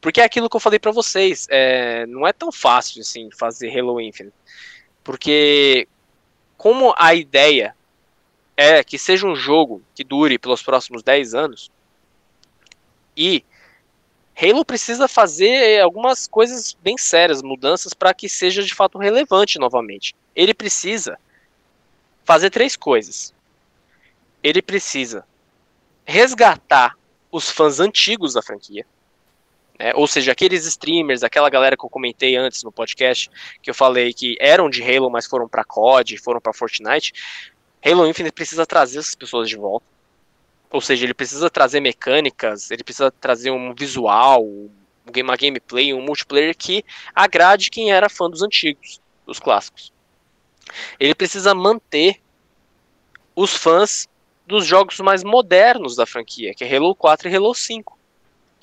[0.00, 3.76] Porque é aquilo que eu falei para vocês, é, não é tão fácil assim fazer
[3.76, 4.34] Halo Infinite.
[5.02, 5.88] Porque
[6.56, 7.74] como a ideia
[8.56, 11.70] é que seja um jogo que dure pelos próximos 10 anos.
[13.16, 13.44] E
[14.36, 20.14] Halo precisa fazer algumas coisas bem sérias, mudanças para que seja de fato relevante novamente.
[20.34, 21.18] Ele precisa
[22.24, 23.32] fazer três coisas.
[24.42, 25.24] Ele precisa
[26.04, 26.96] resgatar
[27.30, 28.84] os fãs antigos da franquia.
[29.78, 29.92] Né?
[29.94, 33.30] Ou seja, aqueles streamers, aquela galera que eu comentei antes no podcast,
[33.62, 37.12] que eu falei que eram de Halo, mas foram para COD, foram para Fortnite,
[37.84, 39.84] Halo Infinite precisa trazer essas pessoas de volta.
[40.70, 46.56] Ou seja, ele precisa trazer mecânicas, ele precisa trazer um visual, uma gameplay, um multiplayer
[46.56, 49.92] que agrade quem era fã dos antigos, dos clássicos.
[50.98, 52.20] Ele precisa manter
[53.36, 54.08] os fãs
[54.46, 57.98] dos jogos mais modernos da franquia, que é Halo 4 e Halo 5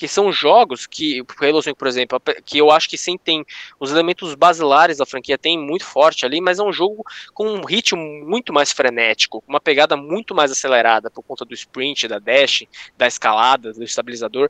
[0.01, 3.45] que são jogos que, Halo 5, por exemplo, que eu acho que sim tem
[3.79, 7.63] os elementos basilares da franquia tem muito forte ali, mas é um jogo com um
[7.63, 12.63] ritmo muito mais frenético, uma pegada muito mais acelerada por conta do sprint, da dash,
[12.97, 14.49] da escalada, do estabilizador.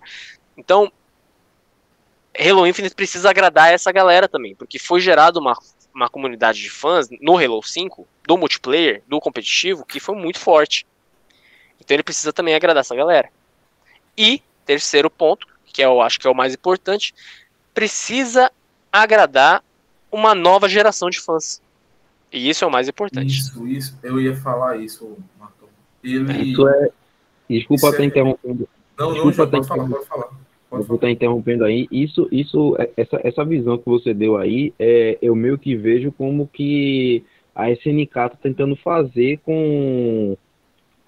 [0.55, 0.89] Então,
[2.39, 5.57] Halo Infinite precisa agradar essa galera também, porque foi gerado uma,
[5.93, 10.87] uma comunidade de fãs no Halo 5, do multiplayer, do competitivo, que foi muito forte.
[11.77, 13.29] Então ele precisa também agradar essa galera.
[14.17, 17.13] E terceiro ponto, que eu acho que é o mais importante,
[17.73, 18.51] precisa
[18.91, 19.63] agradar
[20.11, 21.61] uma nova geração de fãs.
[22.31, 23.37] E isso é o mais importante.
[23.37, 23.97] Isso, isso.
[24.01, 25.67] Eu ia falar isso, Marcão.
[26.03, 26.51] Ele...
[26.51, 26.89] Isso é...
[27.49, 28.05] Desculpa estar é...
[28.05, 28.69] interrompendo.
[28.97, 30.29] Não, não, já pode falar, pode falar.
[30.69, 31.87] Pode eu vou estar interrompendo aí.
[31.91, 36.11] Isso, isso, é, essa, essa visão que você deu aí, é, eu meio que vejo
[36.13, 40.37] como que a SNK está tentando fazer com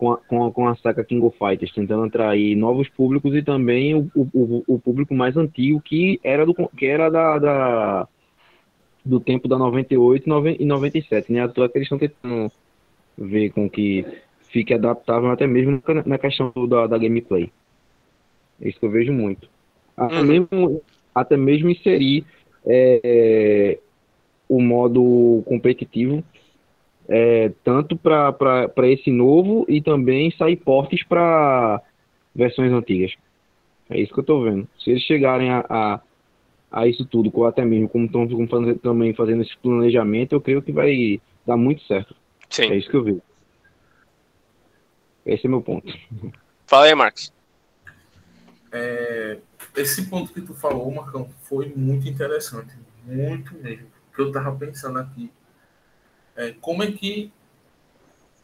[0.04, 3.42] com a, com a, com a saga King of Fighters, tentando atrair novos públicos e
[3.42, 8.08] também o, o, o público mais antigo que era, do, que era da, da,
[9.06, 11.42] do tempo da 98 e 97, né?
[11.42, 12.52] A toa que eles estão tentando
[13.18, 14.06] ver com que
[14.50, 17.50] fique adaptável até mesmo na questão da, da gameplay.
[18.62, 19.48] É isso que eu vejo muito.
[19.96, 20.26] Até, uhum.
[20.26, 20.82] mesmo,
[21.16, 22.26] até mesmo inserir
[22.66, 23.80] é,
[24.50, 26.24] o modo competitivo
[27.08, 31.82] é, tanto para esse novo e também sair portes para
[32.34, 33.14] versões antigas.
[33.90, 34.68] É isso que eu estou vendo.
[34.80, 36.02] Se eles chegarem a, a,
[36.72, 38.28] a, isso tudo, ou até mesmo como estão
[38.78, 42.16] também fazendo esse planejamento, eu creio que vai dar muito certo.
[42.50, 42.72] Sim.
[42.72, 43.22] É isso que eu vejo.
[45.26, 45.92] Esse é meu ponto.
[46.66, 47.32] Fala aí, Marcos.
[48.72, 49.38] É,
[49.76, 52.74] esse ponto que tu falou, Marcão, foi muito interessante.
[53.06, 53.88] Muito mesmo.
[54.08, 55.32] Porque eu tava pensando aqui.
[56.36, 57.32] É, como é que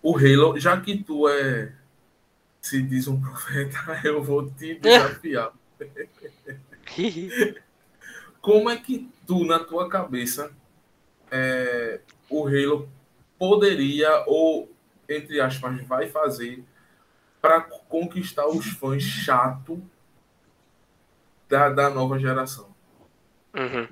[0.02, 1.74] o Halo, já que tu é
[2.62, 5.52] se diz um profeta, eu vou te desafiar.
[8.42, 10.52] como é que tu, na tua cabeça,
[11.32, 12.90] é, o Halo
[13.38, 14.72] poderia, ou
[15.08, 16.64] entre aspas, vai fazer
[17.42, 19.82] para conquistar os fãs chato
[21.48, 22.70] da, da nova geração.
[23.56, 23.88] Uhum.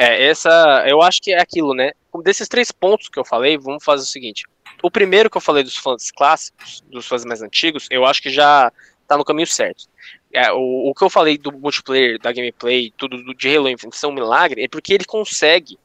[0.00, 1.92] É, essa, eu acho que é aquilo, né?
[2.24, 4.46] Desses três pontos que eu falei, vamos fazer o seguinte.
[4.82, 8.30] O primeiro que eu falei dos fãs clássicos, dos fãs mais antigos, eu acho que
[8.30, 8.72] já
[9.06, 9.84] tá no caminho certo.
[10.32, 13.98] É, o, o que eu falei do multiplayer, da gameplay, tudo do, de Halo Infinite
[13.98, 15.78] ser um milagre, é porque ele consegue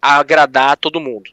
[0.00, 1.28] agradar todo mundo.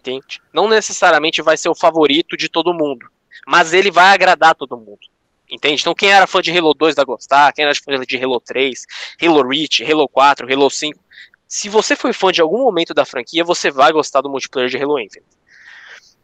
[0.00, 0.42] Entende?
[0.52, 3.08] Não necessariamente vai ser o favorito de todo mundo,
[3.46, 5.06] mas ele vai agradar todo mundo.
[5.48, 5.80] Entende?
[5.80, 8.84] Então, quem era fã de Halo 2 vai gostar, quem era fã de Halo 3,
[9.22, 10.98] Halo Reach, Halo 4, Halo 5.
[11.46, 14.76] Se você foi fã de algum momento da franquia, você vai gostar do multiplayer de
[14.76, 15.36] Halo Infinite.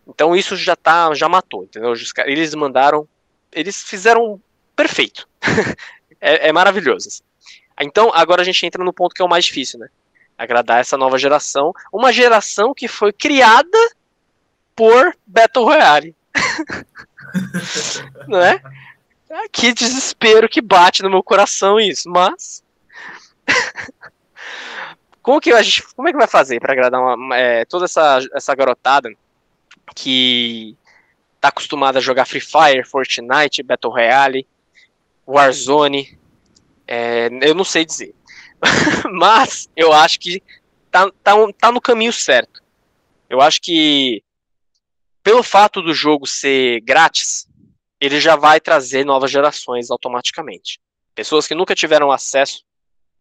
[0.07, 1.95] Então, isso já tá, já matou, entendeu?
[2.27, 3.09] Eles mandaram,
[3.53, 4.41] eles fizeram
[4.75, 5.29] perfeito.
[6.21, 7.09] é, é maravilhoso.
[7.09, 7.23] Assim.
[7.81, 9.89] Então, agora a gente entra no ponto que é o mais difícil, né?
[10.37, 11.73] Agradar essa nova geração.
[11.93, 13.79] Uma geração que foi criada
[14.75, 16.17] por Battle Royale.
[18.27, 18.61] não é?
[19.51, 22.63] Que desespero que bate no meu coração isso, mas.
[25.23, 25.83] como que a gente.
[25.95, 29.09] Como é que vai fazer para agradar uma, é, toda essa, essa garotada
[29.95, 30.77] que
[31.41, 34.47] tá acostumada a jogar Free Fire, Fortnite, Battle Royale,
[35.27, 36.19] Warzone?
[36.87, 38.15] É, eu não sei dizer.
[39.13, 40.43] mas eu acho que
[40.91, 42.63] tá, tá, tá no caminho certo.
[43.31, 44.23] Eu acho que
[45.23, 47.49] pelo fato do jogo ser grátis,
[48.03, 50.81] ele já vai trazer novas gerações automaticamente.
[51.15, 52.65] Pessoas que nunca tiveram acesso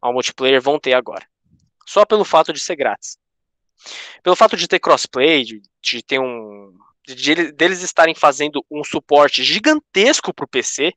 [0.02, 1.24] ao multiplayer vão ter agora.
[1.86, 3.16] Só pelo fato de ser grátis.
[4.24, 6.76] Pelo fato de ter crossplay, de, de ter um.
[7.06, 10.92] De, deles estarem fazendo um suporte gigantesco para o PC.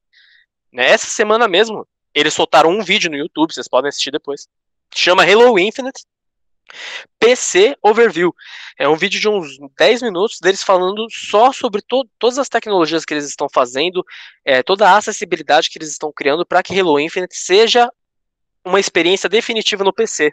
[0.72, 0.86] Né?
[0.88, 4.48] Essa semana mesmo, eles soltaram um vídeo no YouTube, vocês podem assistir depois.
[4.94, 6.06] Chama Halo Infinite.
[7.18, 8.34] PC Overview.
[8.78, 13.04] É um vídeo de uns 10 minutos deles falando só sobre to todas as tecnologias
[13.04, 14.04] que eles estão fazendo,
[14.44, 17.90] é, toda a acessibilidade que eles estão criando para que Halo Infinite seja
[18.64, 20.32] uma experiência definitiva no PC.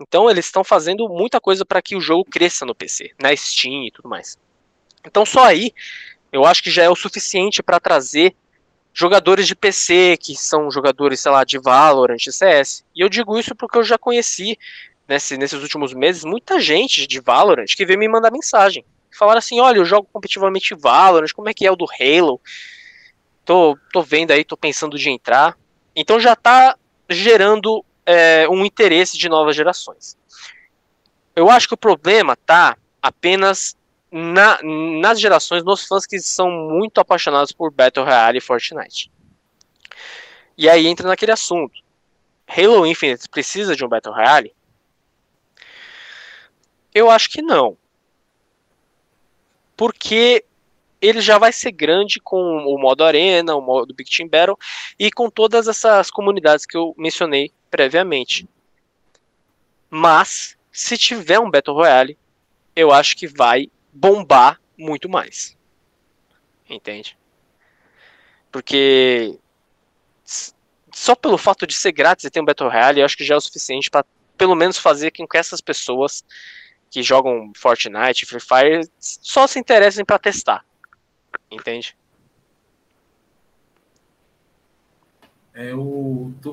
[0.00, 3.84] Então eles estão fazendo muita coisa para que o jogo cresça no PC, na Steam
[3.84, 4.38] e tudo mais.
[5.04, 5.72] Então só aí
[6.32, 8.34] eu acho que já é o suficiente para trazer
[8.92, 12.84] jogadores de PC que são jogadores, sei lá, de Valorant, CS.
[12.94, 14.58] E eu digo isso porque eu já conheci
[15.08, 18.84] nesse, nesses últimos meses, muita gente de Valorant que veio me mandar mensagem.
[19.10, 22.40] Falaram assim, olha, eu jogo competitivamente Valorant, como é que é o do Halo?
[23.44, 25.56] Tô, tô vendo aí, tô pensando de entrar.
[25.94, 26.76] Então já tá
[27.08, 30.16] gerando é, um interesse de novas gerações.
[31.34, 33.76] Eu acho que o problema tá apenas
[34.10, 39.10] na, nas gerações, nos fãs que são muito apaixonados por Battle Royale e Fortnite.
[40.56, 41.80] E aí entra naquele assunto.
[42.48, 44.55] Halo Infinite precisa de um Battle Royale?
[46.96, 47.76] Eu acho que não.
[49.76, 50.46] Porque
[50.98, 54.58] ele já vai ser grande com o modo Arena, o modo Big Team Battle
[54.98, 58.48] e com todas essas comunidades que eu mencionei previamente.
[59.90, 62.16] Mas, se tiver um Battle Royale,
[62.74, 65.54] eu acho que vai bombar muito mais.
[66.66, 67.14] Entende?
[68.50, 69.38] Porque
[70.90, 73.34] só pelo fato de ser grátis e ter um Battle Royale, eu acho que já
[73.34, 74.06] é o suficiente para
[74.38, 76.24] pelo menos fazer com que essas pessoas
[76.90, 80.64] que jogam Fortnite, Free Fire, só se interessem para testar.
[81.50, 81.96] Entende?
[85.54, 86.52] É o tu,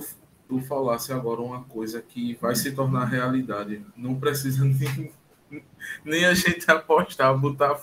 [0.68, 3.86] falasse agora uma coisa que vai se tornar realidade.
[3.96, 5.14] Não precisa nem,
[6.06, 7.82] nem a gente apostar, botar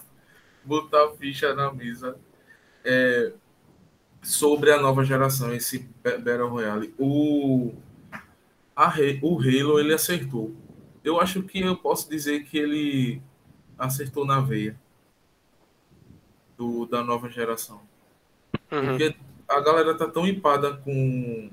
[0.64, 2.16] botar ficha na mesa.
[2.84, 3.32] É,
[4.22, 6.94] sobre a nova geração, esse Battle Royale.
[6.98, 7.74] O,
[8.76, 10.54] a, o Halo ele acertou
[11.02, 13.22] eu acho que eu posso dizer que ele
[13.78, 14.78] acertou na veia
[16.56, 17.80] do, da nova geração.
[18.70, 18.86] Uhum.
[18.88, 19.16] Porque
[19.48, 21.50] a galera tá tão empada com,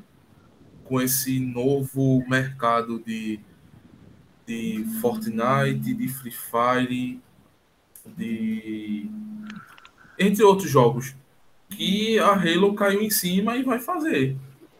[0.83, 3.39] com esse novo mercado de,
[4.45, 7.21] de Fortnite, de Free Fire,
[8.05, 9.09] de
[10.19, 11.15] entre outros jogos,
[11.69, 14.35] que a Halo caiu em cima e vai fazer.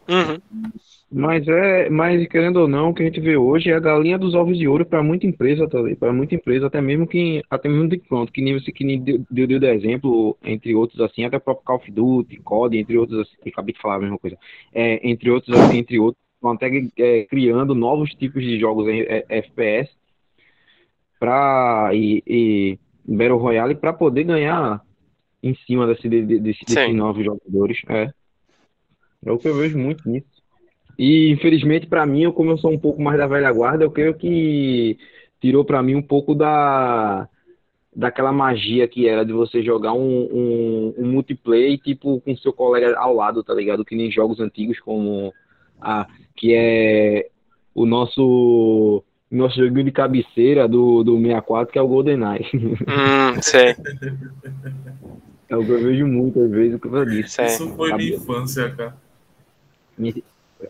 [0.08, 0.70] Uhum.
[1.10, 4.18] Mas é, mas querendo ou não, o que a gente vê hoje é a galinha
[4.18, 7.66] dos ovos de ouro para muita empresa, tá Para muita empresa, até mesmo que até
[7.66, 11.00] mesmo de pronto, que nem você que nem deu, deu, deu de exemplo, entre outros
[11.00, 14.00] assim, até o próprio Call of Duty, COD, entre outros assim, acabei de falar a
[14.00, 14.36] mesma coisa.
[14.74, 19.90] É, entre outros, entre outros, estão até é, criando novos tipos de jogos é, FPS
[21.18, 24.82] para e, e Battle Royale para poder ganhar
[25.42, 27.80] em cima desse, desse, desses novos jogadores.
[27.88, 28.10] É.
[29.24, 30.37] É o que eu vejo muito nisso.
[30.98, 33.90] E infelizmente para mim, eu, como eu sou um pouco mais da velha guarda, eu
[33.90, 34.98] creio que
[35.40, 37.28] tirou para mim um pouco da
[37.94, 42.96] daquela magia que era de você jogar um, um, um, multiplayer tipo com seu colega
[42.96, 43.84] ao lado, tá ligado?
[43.84, 45.32] Que nem jogos antigos como
[45.80, 46.06] a
[46.36, 47.28] que é
[47.74, 52.46] o nosso nosso joguinho de cabeceira do, do 64, que é o GoldenEye.
[52.54, 53.74] Hum, sei.
[55.48, 57.44] É o que eu vejo muitas vezes o que eu disse.
[57.44, 58.96] Isso foi minha infância, cara.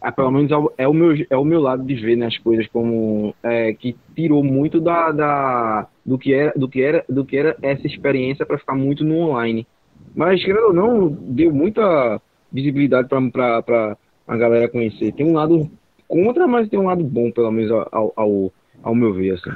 [0.03, 2.67] É, pelo menos é o, meu, é o meu lado de ver né, as coisas
[2.69, 7.37] como é, que tirou muito da, da, do, que era, do, que era, do que
[7.37, 9.67] era essa experiência para ficar muito no online.
[10.15, 15.13] Mas, querendo ou não, deu muita visibilidade para a galera conhecer.
[15.13, 15.71] Tem um lado
[16.07, 19.35] contra, mas tem um lado bom, pelo menos ao, ao, ao meu ver.
[19.35, 19.51] Assim.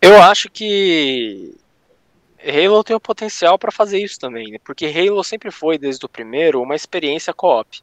[0.00, 1.54] Eu acho que
[2.42, 4.58] Halo tem o potencial para fazer isso também, né?
[4.64, 7.80] porque Halo sempre foi, desde o primeiro, uma experiência co-op,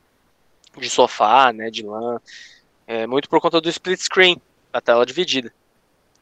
[0.77, 2.19] de sofá, né, de LAN,
[2.87, 4.41] é, muito por conta do split screen,
[4.71, 5.51] a tela dividida.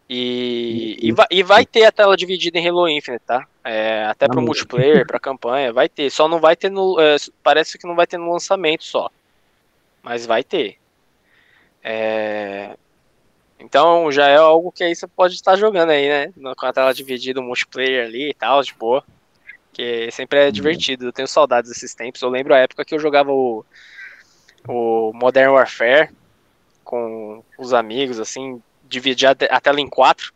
[0.09, 3.47] E, e, vai, e vai ter a tela dividida em Halo Infinite, tá?
[3.63, 6.09] É, até para multiplayer, para campanha, vai ter.
[6.11, 6.99] Só não vai ter no.
[6.99, 9.09] É, parece que não vai ter no lançamento só.
[10.03, 10.77] Mas vai ter.
[11.81, 12.75] É,
[13.63, 16.33] então já é algo que aí você pode estar jogando aí, né?
[16.57, 19.03] Com a tela dividida, o multiplayer ali e tal, de boa.
[19.71, 21.05] Que sempre é divertido.
[21.05, 22.21] Eu tenho saudades desses tempos.
[22.21, 23.65] Eu lembro a época que eu jogava o,
[24.67, 26.11] o Modern Warfare
[26.83, 30.33] com os amigos, assim, dividia a tela em quatro.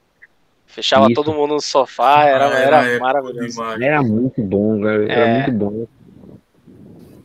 [0.66, 1.14] Fechava Isso.
[1.14, 3.62] todo mundo no sofá, era, era, era maravilhoso.
[3.82, 5.12] Era muito bom, velho.
[5.12, 5.34] Era é.
[5.34, 5.88] muito bom.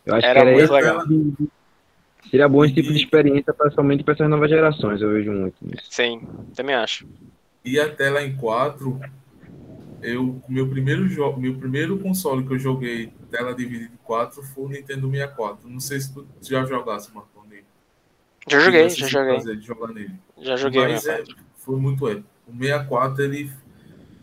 [0.05, 1.05] Eu acho era que era muito legal.
[2.33, 5.55] Seria bom esse tipo de experiência, principalmente para essas novas gerações, eu vejo muito.
[5.67, 5.87] Isso.
[5.91, 6.23] Sim,
[6.57, 7.07] também acho.
[7.63, 8.99] E a tela em 4,
[10.01, 14.65] eu, meu primeiro jogo, meu primeiro console que eu joguei tela dividida em 4 foi
[14.65, 15.69] o Nintendo 64.
[15.69, 17.67] Não sei se tu já jogasse, Marcão, nele.
[18.49, 19.39] Já joguei, já joguei.
[19.39, 20.15] De jogar nele.
[20.39, 20.89] Já joguei.
[20.89, 21.25] Mas é,
[21.59, 22.27] foi muito épico.
[22.49, 23.53] O 64, ele,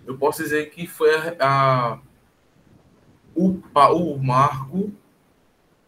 [0.08, 2.00] eu posso dizer que foi a, a
[3.36, 3.62] o,
[3.94, 4.92] o marco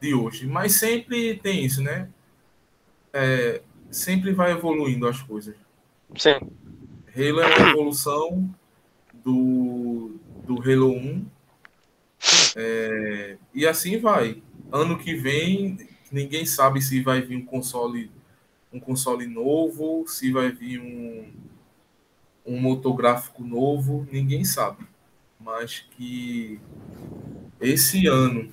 [0.02, 0.48] de hoje.
[0.48, 2.10] Mas sempre tem isso, né?
[3.14, 3.62] É,
[3.92, 5.56] sempre vai evoluindo as coisas.
[6.18, 6.40] Sim.
[7.16, 8.54] Halo é uma evolução
[9.24, 11.26] do, do Halo 1.
[12.56, 14.42] É, e assim vai.
[14.72, 15.78] Ano que vem,
[16.12, 18.10] ninguém sabe se vai vir um console
[18.74, 21.30] um console novo, se vai vir um,
[22.46, 24.88] um motográfico novo, ninguém sabe.
[25.38, 26.58] Mas que
[27.60, 28.50] esse ano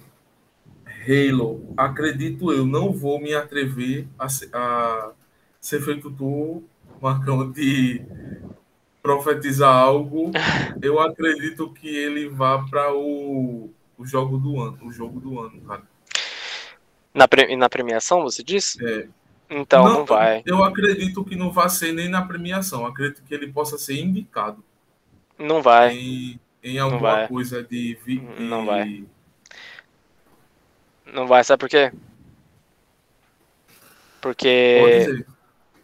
[1.08, 5.12] Halo, acredito eu, não vou me atrever a, a
[5.58, 6.62] ser feito tu,
[7.00, 8.02] Marcão, de
[9.02, 10.30] profetizar algo.
[10.82, 15.58] Eu acredito que ele vá para o, o jogo do ano, o jogo do ano,
[15.62, 15.82] cara.
[17.14, 18.84] Na, pre, na premiação, você disse?
[18.84, 19.08] É.
[19.48, 20.42] Então não, não, vai.
[20.44, 22.84] Eu acredito que não vai ser nem na premiação.
[22.84, 24.62] Acredito que ele possa ser indicado.
[25.38, 25.96] Não vai.
[25.96, 29.04] Em, em alguma coisa de, de, Não vai.
[31.12, 31.92] Não vai, sabe por quê?
[34.20, 35.24] Porque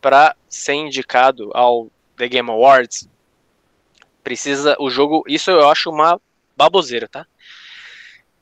[0.00, 3.08] para ser indicado ao The Game Awards,
[4.22, 6.20] precisa o jogo, isso eu acho uma
[6.56, 7.26] baboseira, tá?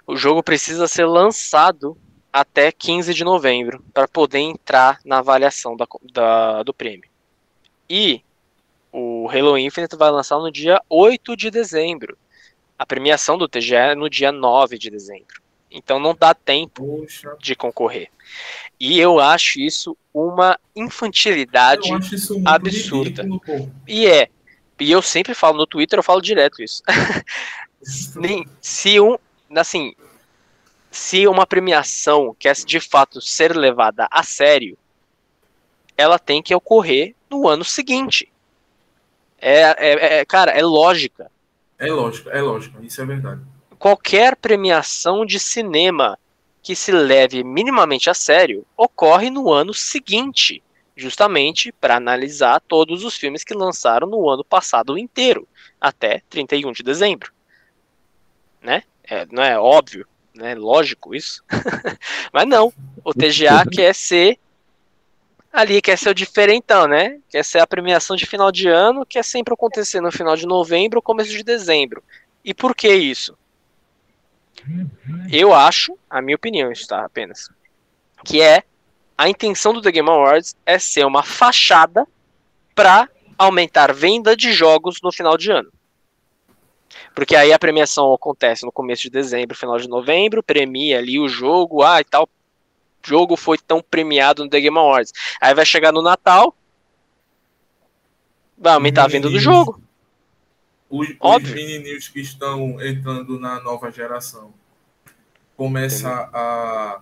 [0.07, 1.97] O jogo precisa ser lançado
[2.33, 7.09] até 15 de novembro para poder entrar na avaliação da, da, do prêmio.
[7.89, 8.22] E
[8.91, 12.16] o Halo Infinite vai lançar no dia 8 de dezembro.
[12.78, 15.43] A premiação do TGE é no dia 9 de dezembro.
[15.73, 17.37] Então não dá tempo Poxa.
[17.41, 18.11] de concorrer.
[18.79, 21.89] E eu acho isso uma infantilidade
[22.45, 23.23] absurda.
[23.23, 24.29] Ridículo, e é.
[24.79, 26.83] E eu sempre falo no Twitter, eu falo direto isso.
[28.61, 29.16] se um,
[29.55, 29.95] assim,
[30.91, 34.77] se uma premiação quer de fato ser levada a sério,
[35.97, 38.31] ela tem que ocorrer no ano seguinte.
[39.41, 41.31] É, é, é, cara, é lógica.
[41.79, 43.41] É lógica, é lógica, isso é verdade.
[43.83, 46.16] Qualquer premiação de cinema
[46.62, 50.62] que se leve minimamente a sério ocorre no ano seguinte,
[50.95, 55.49] justamente para analisar todos os filmes que lançaram no ano passado inteiro,
[55.80, 57.33] até 31 de dezembro.
[58.61, 58.85] Né?
[59.03, 60.55] É, não é óbvio, né?
[60.55, 61.43] Lógico isso.
[62.33, 62.72] Mas não,
[63.05, 64.39] o TGA quer ser
[65.53, 67.18] ali quer ser o diferentão, né?
[67.28, 70.47] Quer ser a premiação de final de ano, que é sempre acontecer no final de
[70.47, 72.01] novembro ou começo de dezembro.
[72.45, 73.37] E por que isso?
[75.31, 77.49] Eu acho, a minha opinião, isso tá apenas,
[78.25, 78.63] que é
[79.17, 82.07] a intenção do The Game Awards é ser uma fachada
[82.75, 85.71] para aumentar venda de jogos no final de ano.
[87.15, 91.29] Porque aí a premiação acontece no começo de dezembro, final de novembro, premia ali o
[91.29, 92.29] jogo, ah, e tal
[93.05, 95.13] jogo foi tão premiado no The Game Awards.
[95.41, 96.55] Aí vai chegar no Natal,
[98.57, 99.83] vai aumentar a venda do jogo.
[100.93, 104.53] Os, os menininhos que estão entrando na nova geração
[105.57, 107.01] começa a,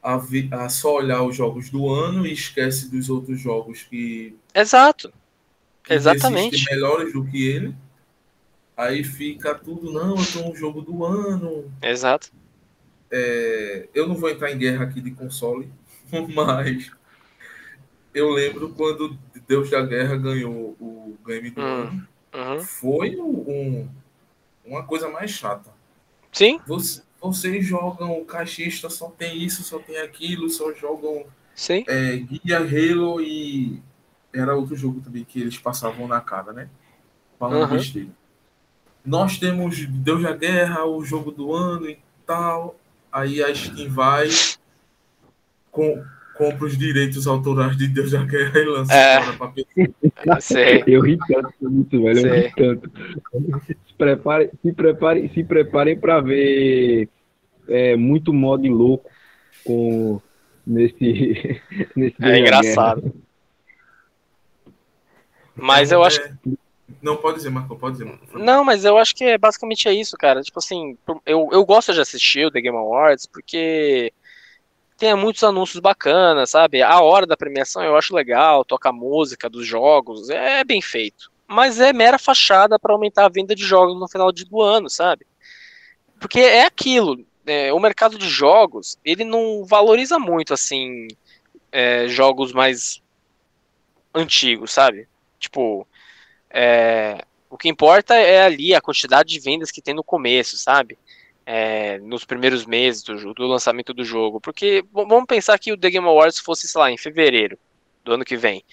[0.00, 0.14] a,
[0.52, 4.36] a, só olhar os jogos do ano e esquece dos outros jogos que.
[4.54, 5.12] Exato.
[5.82, 6.64] Que Exatamente.
[6.70, 7.74] melhores do que ele.
[8.76, 11.72] Aí fica tudo, não, eu tô um jogo do ano.
[11.82, 12.30] Exato.
[13.10, 15.68] É, eu não vou entrar em guerra aqui de console,
[16.32, 16.88] mas
[18.14, 22.11] eu lembro quando Deus da Guerra ganhou o game do hum, ano.
[22.34, 22.60] Uhum.
[22.60, 23.88] Foi um,
[24.64, 25.70] uma coisa mais chata.
[26.30, 26.60] Sim.
[26.66, 31.84] Você, vocês jogam caixista, só tem isso, só tem aquilo, só jogam Sim.
[31.86, 33.82] É, Guia Halo e
[34.32, 36.68] era outro jogo também que eles passavam na cara, né?
[37.38, 37.76] Falando uhum.
[37.76, 38.08] besteira.
[39.04, 42.76] Nós temos Deus da Guerra, o jogo do ano e tal
[43.12, 44.28] aí a Steam vai,
[45.70, 46.02] com,
[46.36, 49.32] compra os direitos autorais de Deus da Guerra e lança é.
[49.36, 49.94] para PC.
[50.40, 50.84] Sei.
[50.86, 52.26] Eu ri tanto isso, velho.
[52.26, 52.90] Eu ri tanto.
[53.66, 57.08] Se preparem, se preparem, se preparem para ver
[57.68, 59.10] é, muito mod louco
[59.64, 60.20] com
[60.66, 61.60] nesse
[61.94, 63.14] nesse É engraçado.
[65.54, 66.32] Mas eu acho é,
[67.00, 68.38] não, pode dizer, Marco, pode dizer, Marco.
[68.38, 70.42] Não, mas eu acho que é basicamente é isso, cara.
[70.42, 74.12] Tipo assim, eu, eu gosto de assistir o The Game Awards porque
[75.02, 76.80] tem muitos anúncios bacanas, sabe?
[76.80, 81.28] A hora da premiação eu acho legal, toca a música dos jogos, é bem feito.
[81.44, 85.26] Mas é mera fachada para aumentar a venda de jogos no final do ano, sabe?
[86.20, 91.08] Porque é aquilo, é, o mercado de jogos, ele não valoriza muito, assim,
[91.72, 93.02] é, jogos mais
[94.14, 95.08] antigos, sabe?
[95.36, 95.84] Tipo,
[96.48, 100.96] é, o que importa é ali a quantidade de vendas que tem no começo, sabe?
[101.44, 104.40] É, nos primeiros meses do, do, lançamento do jogo.
[104.40, 107.58] Porque vamos pensar que o The Game Awards fosse, sei lá, em fevereiro
[108.04, 108.64] do ano que vem.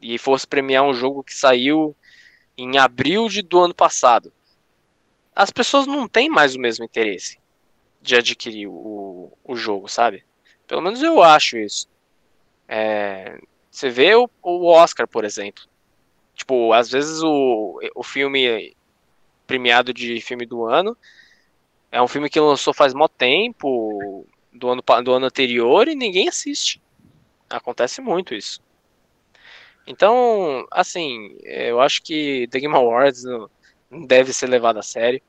[0.00, 1.96] E fosse premiar um jogo que saiu
[2.56, 4.32] em abril de, do ano passado.
[5.34, 7.38] As pessoas não têm mais o mesmo interesse
[8.00, 10.24] de adquirir o, o jogo, sabe?
[10.66, 11.88] Pelo menos eu acho isso.
[12.68, 13.38] É,
[13.70, 15.64] você vê o, o Oscar, por exemplo.
[16.34, 18.74] Tipo, às vezes o, o filme
[19.46, 20.96] premiado de filme do ano
[21.92, 26.26] é um filme que lançou faz mó tempo, do ano, do ano anterior, e ninguém
[26.26, 26.82] assiste.
[27.50, 28.62] Acontece muito isso.
[29.86, 35.20] Então, assim, eu acho que The Game Awards não deve ser levado a sério.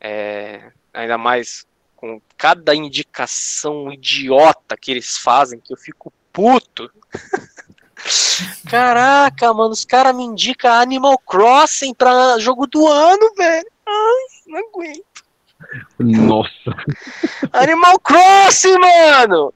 [0.00, 6.88] É, ainda mais com cada indicação idiota que eles fazem, que eu fico puto.
[8.70, 13.70] Caraca, mano, os caras me indicam Animal Crossing pra jogo do ano, velho.
[13.86, 15.23] Ai, não aguento.
[15.98, 16.74] Nossa.
[17.52, 19.52] Animal Crossing, mano!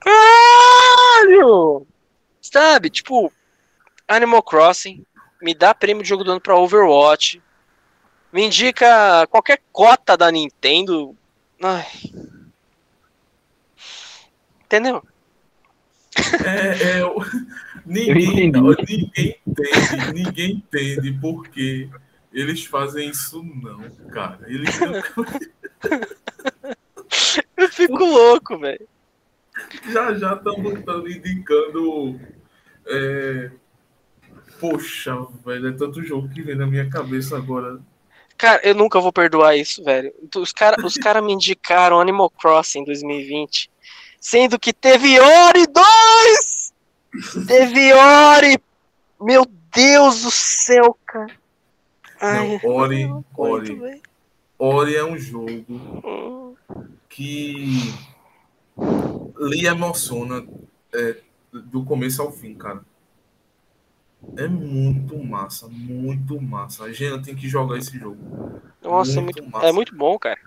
[0.00, 1.86] Caralho!
[2.40, 3.32] Sabe, tipo,
[4.06, 5.04] Animal Crossing,
[5.42, 7.42] me dá prêmio de jogo do ano pra Overwatch,
[8.32, 11.16] me indica qualquer cota da Nintendo.
[11.62, 11.86] Ai.
[14.64, 15.02] Entendeu?
[16.44, 17.02] É, é,
[17.86, 21.88] ninguém, ninguém entende, ninguém entende por que
[22.40, 24.40] eles fazem isso não, cara.
[24.46, 24.92] Eles não...
[27.56, 28.86] Eu fico louco, velho.
[29.90, 32.20] Já já estamos indicando.
[32.86, 33.50] É...
[34.60, 37.80] Poxa, velho, é tanto jogo que vem na minha cabeça agora.
[38.36, 40.12] Cara, eu nunca vou perdoar isso, velho.
[40.36, 43.70] Os caras os cara me indicaram Animal Crossing 2020
[44.20, 46.72] sendo que teve Ori 2!
[47.46, 48.58] Teve Ori!
[49.20, 51.32] Meu Deus do céu, cara.
[52.20, 54.02] Ai, Não, Ori, Ori.
[54.58, 56.54] Ori é um jogo hum.
[57.08, 57.94] que
[58.76, 60.46] lhe emociona
[60.92, 61.16] é,
[61.52, 62.84] do começo ao fim, cara.
[64.36, 66.84] É muito massa, muito massa.
[66.84, 68.60] A gente tem que jogar esse jogo.
[68.82, 70.40] Nossa, muito, muito é muito bom, cara.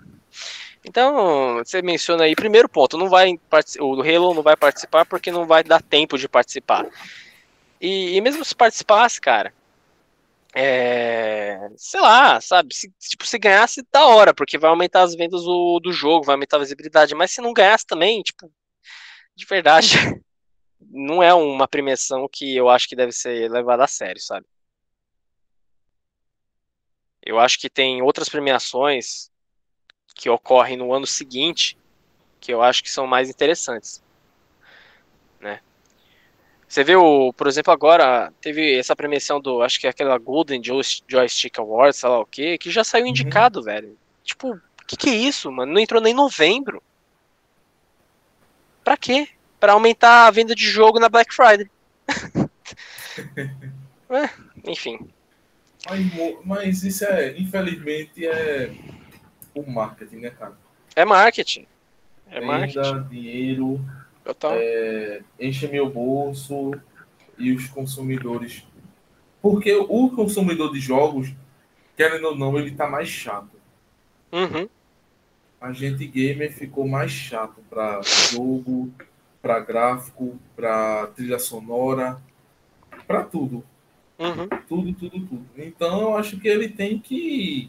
[0.84, 3.38] Então, você menciona aí, primeiro ponto, não vai
[3.80, 6.86] o Halo não vai participar porque não vai dar tempo de participar.
[7.80, 9.54] E, e mesmo se participasse, cara,
[10.54, 15.42] é, sei lá, sabe, se, tipo, se ganhasse, da hora, porque vai aumentar as vendas
[15.42, 18.52] do, do jogo, vai aumentar a visibilidade, mas se não ganhasse também, tipo,
[19.34, 19.90] de verdade,
[20.80, 24.46] não é uma premiação que eu acho que deve ser levada a sério, sabe?
[27.24, 29.30] Eu acho que tem outras premiações
[30.14, 31.78] que ocorrem no ano seguinte
[32.40, 34.02] que eu acho que são mais interessantes,
[35.40, 35.60] né?
[36.72, 40.62] Você viu, por exemplo, agora teve essa premiação do, acho que é aquela Golden
[41.06, 43.10] Joystick Awards, sei lá o que, que já saiu uhum.
[43.10, 43.64] indicado, uhum.
[43.66, 43.98] velho.
[44.24, 45.70] Tipo, o que, que é isso, mano?
[45.70, 46.82] Não entrou nem em novembro.
[48.82, 49.28] Pra quê?
[49.60, 51.70] Pra aumentar a venda de jogo na Black Friday.
[54.08, 54.30] é,
[54.64, 54.98] enfim.
[55.86, 56.06] Mas,
[56.42, 58.72] mas, isso é, infelizmente, é
[59.54, 60.56] o marketing, né, cara?
[60.96, 61.66] É marketing.
[62.30, 63.08] É Venda, marketing.
[63.10, 63.84] dinheiro,
[64.52, 66.72] é, enche meu bolso
[67.38, 68.64] e os consumidores.
[69.40, 71.34] Porque o consumidor de jogos,
[71.96, 73.50] querendo ou não, ele tá mais chato.
[74.30, 74.68] Uhum.
[75.60, 78.92] A gente gamer ficou mais chato para jogo,
[79.40, 82.20] para gráfico, para trilha sonora,
[83.06, 83.64] para tudo.
[84.18, 84.48] Uhum.
[84.68, 85.46] Tudo, tudo, tudo.
[85.56, 87.68] Então eu acho que ele tem que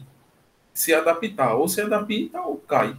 [0.72, 1.54] se adaptar.
[1.54, 2.96] Ou se adapta ou cai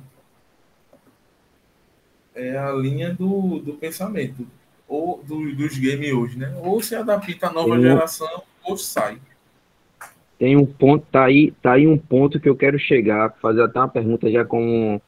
[2.36, 4.46] é a linha do, do pensamento
[4.88, 6.54] ou do, dos games hoje, né?
[6.62, 9.18] Ou se adapta à nova geração ou sai.
[10.38, 13.80] Tem um ponto, tá aí, tá aí um ponto que eu quero chegar, fazer até
[13.80, 15.00] uma pergunta já com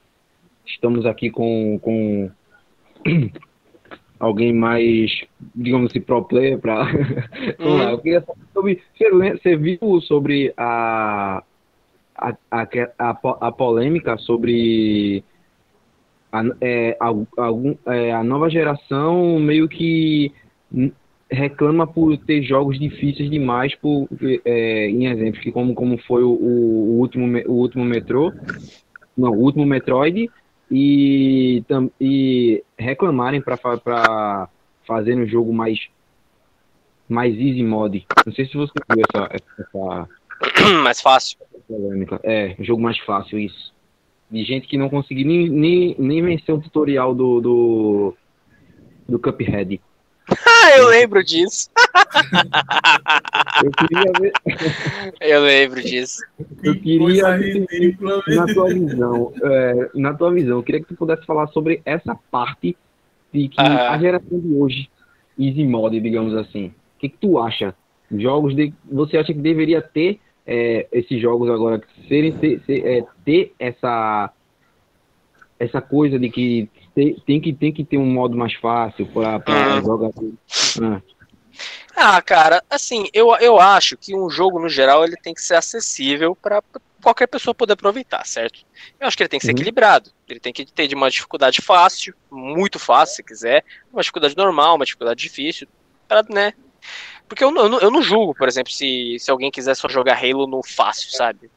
[0.65, 2.32] estamos aqui com, com
[4.19, 5.23] alguém mais,
[5.55, 6.86] digamos assim, pro player para
[7.57, 11.43] Vamos lá, eu queria saber sobre você, você viu sobre a
[12.17, 12.67] a, a,
[12.97, 15.23] a, a polêmica sobre
[16.32, 20.32] a, é, a, é, a nova geração meio que
[21.30, 24.07] reclama por ter jogos difíceis demais por,
[24.45, 28.32] é, em exemplos que como, como foi o, o, último o último metrô
[29.17, 30.30] não o último Metroid
[30.69, 34.47] e, tam, e reclamarem para
[34.86, 35.88] fazer um jogo mais
[37.09, 38.05] mais easy mod.
[38.25, 40.09] Não sei se você viu essa, essa
[40.84, 41.38] mais fácil.
[42.23, 43.73] é jogo mais fácil isso
[44.30, 48.17] de gente que não conseguiu nem, nem, nem vencer um tutorial do, do,
[49.07, 49.80] do Cuphead.
[50.30, 51.69] Ah, eu lembro disso.
[53.63, 54.34] eu queria ver.
[55.21, 56.21] Eu lembro disso.
[56.61, 57.23] Eu queria
[58.36, 62.17] na tua visão, é, na tua visão, eu queria que tu pudesse falar sobre essa
[62.30, 62.75] parte
[63.34, 63.93] de que ah.
[63.93, 64.89] a geração de hoje,
[65.39, 66.67] easy mode, digamos assim.
[66.67, 67.73] O que, que tu acha?
[68.11, 73.05] Jogos de, você acha que deveria ter é, esses jogos agora serem ser, ser, é,
[73.25, 74.31] ter essa
[75.59, 79.41] essa coisa de que tem, tem, que tem que ter um modo mais fácil para
[79.45, 79.81] ah.
[79.81, 80.11] jogar.
[80.81, 81.01] Ah.
[81.95, 85.55] ah, cara, assim, eu, eu acho que um jogo no geral ele tem que ser
[85.55, 86.63] acessível para
[87.01, 88.63] qualquer pessoa poder aproveitar, certo?
[88.99, 89.57] Eu acho que ele tem que ser uhum.
[89.57, 90.11] equilibrado.
[90.29, 94.75] Ele tem que ter de uma dificuldade fácil, muito fácil, se quiser, uma dificuldade normal,
[94.75, 95.67] uma dificuldade difícil,
[96.07, 96.53] para, né,
[97.28, 100.47] porque eu, eu, eu não julgo, por exemplo, se, se alguém quiser só jogar Halo
[100.47, 101.49] no fácil, sabe?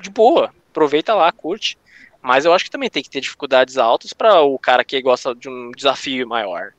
[0.00, 1.78] De boa, aproveita lá, curte.
[2.22, 5.34] Mas eu acho que também tem que ter dificuldades altas para o cara que gosta
[5.34, 6.72] de um desafio maior.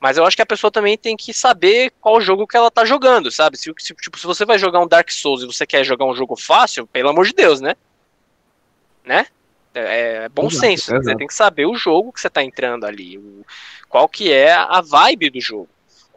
[0.00, 2.84] Mas eu acho que a pessoa também tem que saber qual jogo que ela tá
[2.84, 3.56] jogando, sabe?
[3.56, 6.14] Se, se, tipo, se você vai jogar um Dark Souls e você quer jogar um
[6.14, 7.74] jogo fácil, pelo amor de Deus, né?
[9.04, 9.26] Né?
[9.74, 10.90] É, é bom exato, senso.
[10.90, 11.04] Exato.
[11.04, 13.18] Você tem que saber o jogo que você tá entrando ali.
[13.18, 13.44] O,
[13.88, 15.68] qual que é a vibe do jogo.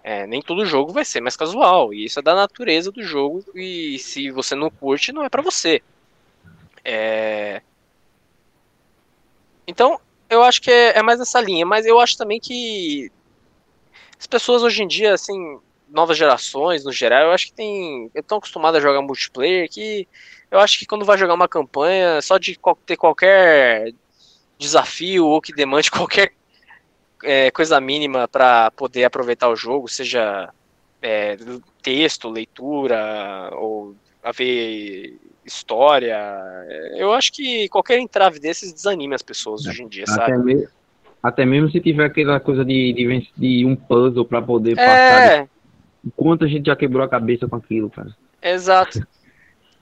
[0.10, 3.44] É, nem todo jogo vai ser mais casual, e isso é da natureza do jogo,
[3.54, 5.82] e se você não curte, não é para você.
[6.82, 7.62] É...
[9.68, 10.00] Então,
[10.30, 13.12] eu acho que é, é, mais essa linha, mas eu acho também que
[14.18, 18.10] as pessoas hoje em dia, assim, novas gerações, no geral, eu acho que tem.
[18.16, 20.08] estão acostumadas a jogar multiplayer que
[20.50, 23.94] eu acho que quando vai jogar uma campanha, só de ter qualquer
[24.58, 26.32] desafio ou que demande qualquer
[27.24, 30.50] é, coisa mínima para poder aproveitar o jogo, seja
[31.02, 31.38] é,
[31.82, 35.16] texto, leitura, ou haver
[35.46, 36.18] história.
[36.96, 40.44] Eu acho que qualquer entrave desses desanima as pessoas hoje em dia, até sabe?
[40.44, 40.68] Mesmo,
[41.24, 44.86] até mesmo se tiver aquela coisa de, de, de um puzzle para poder é...
[44.86, 45.50] passar.
[46.16, 48.16] Quanto a gente já quebrou a cabeça com aquilo, cara.
[48.42, 49.06] Exato.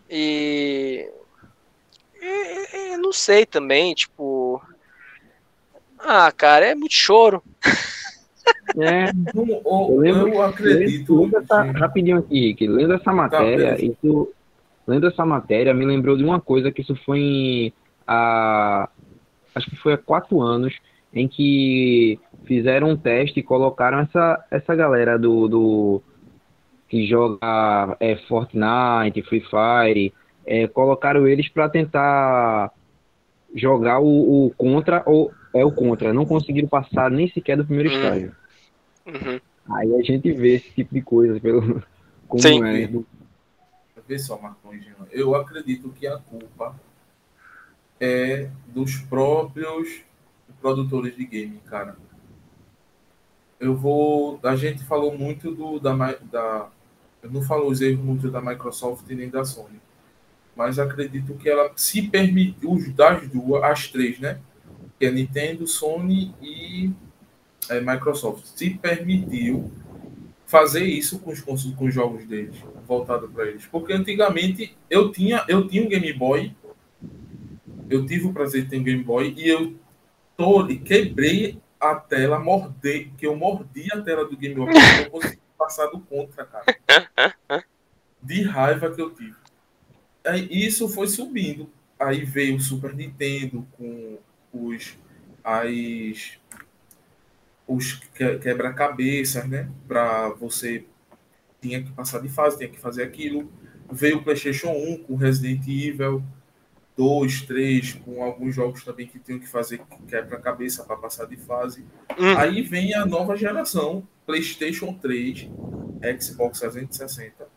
[0.07, 1.09] E.
[2.21, 4.61] e, e não sei também, tipo
[6.07, 7.41] Ah, cara, é muito choro.
[8.77, 11.19] É, eu, lembro, eu acredito.
[11.19, 12.67] Lembro essa, rapidinho aqui, Rick.
[12.67, 14.31] Lendo essa tá, matéria, tá, isso,
[14.85, 17.73] lendo essa matéria, me lembrou de uma coisa que isso foi em,
[18.07, 18.87] a,
[19.55, 20.75] acho que foi há quatro anos,
[21.11, 26.03] em que fizeram um teste e colocaram essa, essa galera do, do
[26.87, 30.13] que joga é, Fortnite, Free Fire,
[30.45, 32.71] é, colocaram eles para tentar
[33.55, 36.13] jogar o, o, contra ou é o contra.
[36.13, 37.95] Não conseguiram passar nem sequer do primeiro uhum.
[37.95, 38.35] estágio.
[39.05, 39.39] Uhum.
[39.75, 41.81] Aí a gente vê esse tipo de coisa pelo
[42.27, 42.63] como Sim.
[42.63, 42.89] é.
[44.07, 46.75] Vê só, Marcos, eu acredito que a culpa
[47.99, 50.01] é dos próprios
[50.61, 51.95] produtores de game, cara.
[53.59, 54.39] Eu vou.
[54.43, 55.93] A gente falou muito do da,
[56.31, 56.69] da
[57.23, 59.81] eu não falo os erros muito da Microsoft nem da Sony,
[60.55, 64.39] mas acredito que ela se permitiu os das duas, as três, né?
[64.99, 66.91] Que é Nintendo, Sony e
[67.69, 69.71] é, Microsoft, se permitiu
[70.45, 72.55] fazer isso com os, com os jogos deles,
[72.87, 73.65] voltado para eles.
[73.65, 76.55] Porque antigamente eu tinha, eu tinha um Game Boy,
[77.89, 79.75] eu tive o prazer de ter um Game Boy e eu
[80.37, 85.09] tô, quebrei a tela, mordi, que eu mordi a tela do Game Boy, eu não
[85.09, 86.65] consegui passar do contra, cara.
[88.21, 89.35] De raiva que eu tive.
[90.25, 91.69] Aí, isso foi subindo.
[91.99, 94.17] Aí veio o Super Nintendo com
[94.55, 94.97] os
[95.43, 96.37] as
[97.67, 97.95] os
[98.41, 99.69] quebra-cabeças, né?
[99.87, 100.85] Para você
[101.59, 103.51] tinha que passar de fase, tinha que fazer aquilo.
[103.91, 106.23] Veio o PlayStation 1 com Resident Evil
[106.95, 111.83] 2, 3, com alguns jogos também que tinham que fazer quebra-cabeça para passar de fase.
[112.17, 112.37] Hum.
[112.37, 115.49] Aí vem a nova geração, PlayStation 3,
[116.19, 117.47] Xbox 360,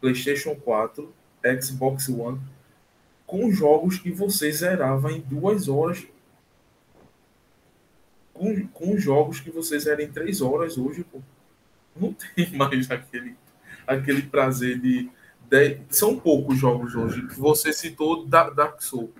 [0.00, 1.12] PlayStation 4,
[1.60, 2.40] Xbox One,
[3.26, 6.06] com jogos que você zerava em duas horas
[8.42, 11.20] com, com jogos que vocês eram em três horas hoje, pô,
[11.94, 13.36] não tem mais aquele,
[13.86, 15.08] aquele prazer de,
[15.48, 17.24] de, São poucos jogos hoje.
[17.36, 19.10] Você citou da, Dark Souls.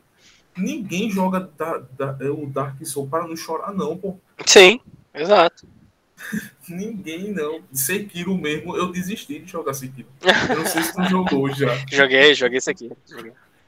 [0.56, 4.18] Ninguém joga da, da, é o Dark Souls para não chorar, não, pô.
[4.44, 4.80] Sim,
[5.14, 5.68] exato.
[6.68, 7.62] Ninguém não.
[7.72, 10.08] Sekiro mesmo, eu desisti de jogar Sekiro.
[10.50, 11.74] Eu não sei se tu jogou já.
[11.90, 12.90] Joguei, joguei isso aqui.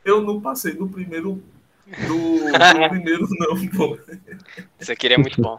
[0.04, 1.42] Eu não passei do primeiro
[2.06, 3.98] do, do primeiro, não, pô.
[4.80, 5.58] Isso aqui é muito bom.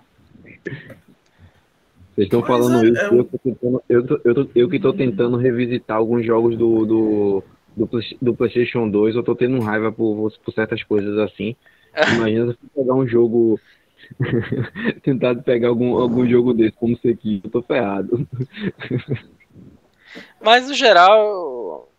[2.16, 3.20] Vocês estão falando é, isso, é...
[3.20, 7.44] eu, tentando, eu, tô, eu, tô, eu, que estou tentando revisitar alguns jogos do, do,
[7.76, 7.90] do,
[8.22, 11.56] do, PlayStation 2, eu tô tendo raiva por, por certas coisas assim.
[12.16, 13.60] Imagina se pegar um jogo.
[15.04, 18.28] tentar pegar algum, algum jogo desse, como aqui eu tô ferrado.
[20.42, 21.90] Mas no geral,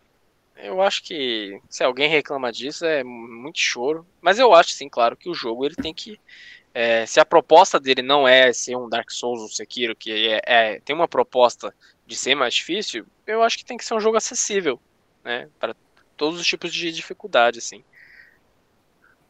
[0.67, 4.07] eu acho que se alguém reclama disso é muito choro.
[4.21, 6.21] Mas eu acho, sim, claro, que o jogo ele tem que.
[6.75, 10.29] É, se a proposta dele não é ser um Dark Souls ou um Sekiro, que
[10.29, 11.75] é, é, tem uma proposta
[12.07, 14.79] de ser mais difícil, eu acho que tem que ser um jogo acessível,
[15.25, 15.49] né?
[15.59, 15.75] Para
[16.17, 17.83] todos os tipos de dificuldade, assim.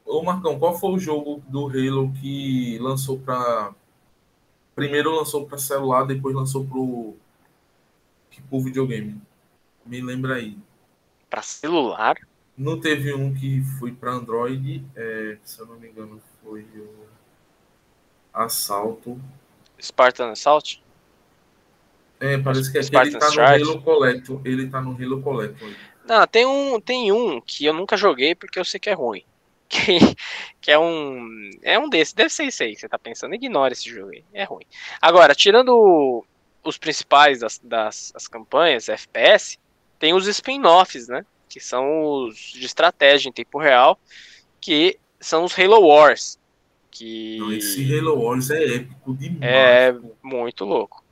[0.04, 3.74] Ô Marcão, qual foi o jogo do Halo que lançou para
[4.74, 7.14] primeiro lançou para celular, depois lançou pro
[8.50, 9.20] pro videogame?
[9.84, 10.58] Me lembra aí
[11.28, 12.16] para celular.
[12.56, 17.06] Não teve um que foi para Android, é, se eu não me engano, foi o
[18.32, 19.20] Assalto.
[19.80, 20.82] Spartan Assault?
[22.18, 23.64] É, parece que aquele ele tá Strike.
[23.64, 24.40] no Halo Collector.
[24.44, 25.70] Ele tá no Halo Collector.
[26.06, 29.24] Não, tem um, tem um que eu nunca joguei porque eu sei que é ruim.
[29.68, 29.98] Que,
[30.60, 31.50] que é um.
[31.60, 32.14] É um desses.
[32.14, 33.34] Deve ser esse aí que você tá pensando.
[33.34, 34.24] Ignora esse jogo aí.
[34.32, 34.64] É ruim.
[35.02, 36.24] Agora, tirando
[36.62, 39.58] os principais das, das as campanhas, FPS,
[39.98, 41.24] tem os spin-offs, né?
[41.48, 43.98] Que são os de estratégia em tempo real,
[44.60, 46.38] que são os Halo Wars.
[46.90, 47.38] Que...
[47.56, 49.42] esse Halo Wars é épico demais.
[49.42, 50.14] É pô.
[50.22, 51.04] muito louco.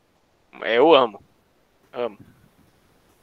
[0.63, 1.23] Eu amo.
[1.93, 2.19] Amo.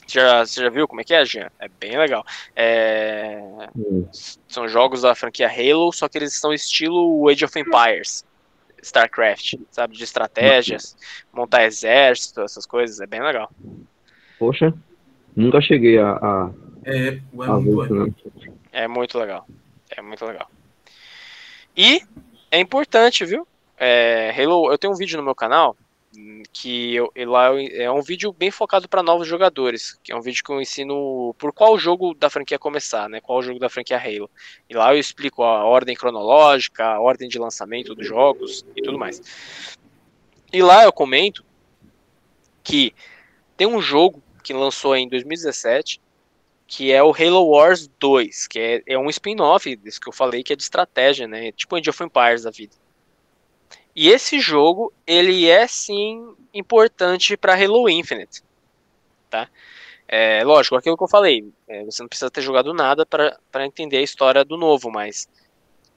[0.06, 1.50] Você já, você já viu como é que é, Jean?
[1.58, 2.26] É bem legal.
[2.56, 3.40] É...
[4.48, 8.26] São jogos da franquia Halo, só que eles são estilo Age of Empires.
[8.82, 9.96] StarCraft, sabe?
[9.96, 10.98] De estratégias,
[11.32, 13.00] montar exército, essas coisas.
[13.00, 13.50] É bem legal.
[14.38, 14.74] Poxa,
[15.36, 16.12] Nunca cheguei a.
[16.12, 16.52] a
[16.84, 18.16] é, é, a muito
[18.72, 19.46] é muito legal.
[19.90, 20.50] É muito legal.
[21.76, 22.02] E
[22.50, 23.48] é importante, viu?
[23.78, 25.76] É, Halo, eu tenho um vídeo no meu canal
[26.52, 30.44] que eu, lá é um vídeo bem focado para novos jogadores, que é um vídeo
[30.44, 33.22] que eu ensino por qual jogo da franquia começar, né?
[33.22, 34.30] Qual jogo da franquia Halo.
[34.70, 39.00] E lá eu explico a ordem cronológica, a ordem de lançamento dos jogos e tudo
[39.00, 39.78] mais.
[40.52, 41.46] E lá eu comento
[42.62, 42.94] que
[43.56, 44.22] tem um jogo
[44.52, 46.02] que lançou em 2017,
[46.68, 50.44] que é o Halo Wars 2, que é, é um spin-off desse que eu falei,
[50.44, 51.52] que é de estratégia, né?
[51.54, 52.74] Tipo Age of Empires da vida.
[53.96, 58.44] E esse jogo, ele é sim importante para Halo Infinite,
[59.30, 59.50] tá?
[60.08, 63.98] É, lógico, aquilo que eu falei, é, você não precisa ter jogado nada para entender
[63.98, 65.30] a história do novo, mas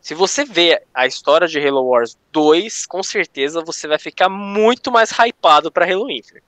[0.01, 4.93] se você vê a história de Halo Wars 2, com certeza você vai ficar muito
[4.93, 6.45] mais hypado para Halo Infinite.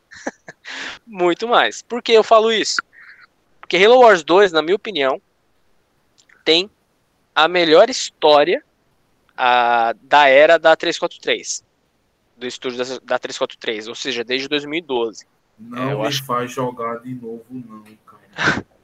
[1.07, 1.83] Muito mais.
[1.83, 2.81] Por que eu falo isso?
[3.61, 5.21] Porque Halo Wars 2, na minha opinião,
[6.45, 6.71] tem
[7.35, 8.65] a melhor história
[9.37, 11.65] a, da era da 343.
[12.37, 15.27] Do estúdio da, da 343, ou seja, desde 2012.
[15.59, 16.25] Não é, me acho...
[16.25, 18.65] faz jogar de novo, não, cara.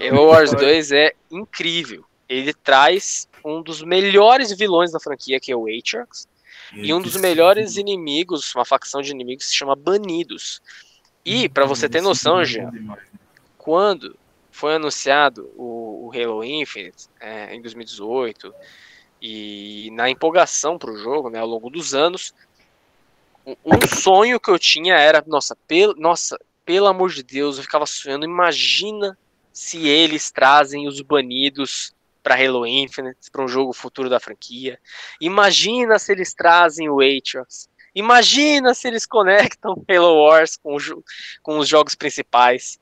[0.00, 2.04] Halo Wars 2 é incrível.
[2.28, 6.28] Ele traz um dos melhores vilões da franquia, que é o Atrax,
[6.72, 10.62] e um dos melhores inimigos, uma facção de inimigos se chama Banidos.
[11.24, 12.96] E, para você ter noção, já, né?
[13.56, 14.16] quando
[14.50, 18.54] foi anunciado o, o Halo Infinite é, em 2018
[19.20, 22.34] e na empolgação para o jogo, né, ao longo dos anos,
[23.64, 27.86] um sonho que eu tinha era, nossa, pel, nossa, pelo amor de Deus, eu ficava
[27.86, 29.18] sonhando, imagina
[29.52, 31.94] se eles trazem os banidos
[32.24, 34.80] para Halo Infinite, para um jogo futuro da franquia.
[35.20, 37.68] Imagina se eles trazem o Atrox.
[37.94, 40.74] Imagina se eles conectam Halo Wars com,
[41.42, 42.80] com os jogos principais.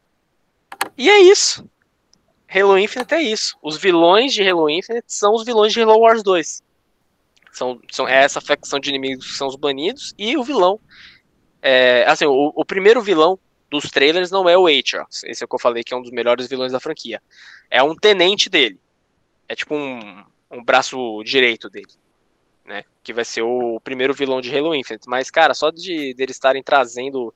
[0.96, 1.68] E é isso.
[2.48, 3.58] Halo Infinite é isso.
[3.60, 6.62] Os vilões de Halo Infinite são os vilões de Halo Wars 2.
[7.50, 10.78] São, são é essa facção de inimigos que são os banidos e o vilão.
[11.60, 13.38] É, assim, o, o, primeiro vilão
[13.70, 15.24] dos trailers não é o Atrox.
[15.24, 17.20] Esse é o que eu falei que é um dos melhores vilões da franquia.
[17.68, 18.78] É um tenente dele.
[19.52, 21.92] É tipo um, um braço direito dele
[22.64, 22.84] né?
[23.02, 25.08] Que vai ser o primeiro vilão de Halo Infinite.
[25.08, 27.34] Mas, cara, só de deles estarem trazendo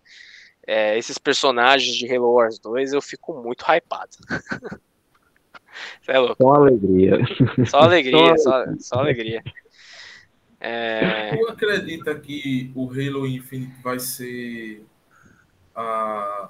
[0.66, 4.16] é, esses personagens de Halo Wars 2, eu fico muito hypado.
[6.00, 6.42] Você é louco.
[6.42, 7.18] Só alegria.
[7.66, 9.42] Só alegria, só, só alegria.
[10.58, 11.36] É...
[11.36, 14.86] Tu acredita que o Halo Infinite vai ser
[15.74, 16.48] a,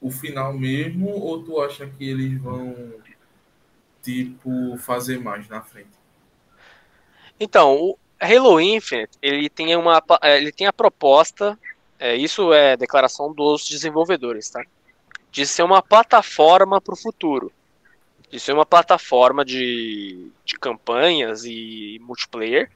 [0.00, 2.74] o final mesmo, ou tu acha que eles vão
[4.04, 5.88] tipo fazer mais na frente?
[7.40, 11.58] Então, o Halo Infinite, ele tem, uma, ele tem a proposta,
[11.98, 14.62] é, isso é declaração dos desenvolvedores, tá?
[15.30, 17.52] De ser uma plataforma para o futuro.
[18.30, 22.70] De ser uma plataforma de, de campanhas e multiplayer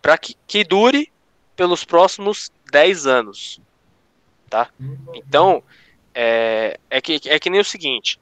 [0.00, 1.10] para que, que dure
[1.54, 3.60] pelos próximos 10 anos.
[4.48, 4.70] Tá?
[5.14, 5.62] Então,
[6.14, 8.18] é, é, que, é que nem o seguinte: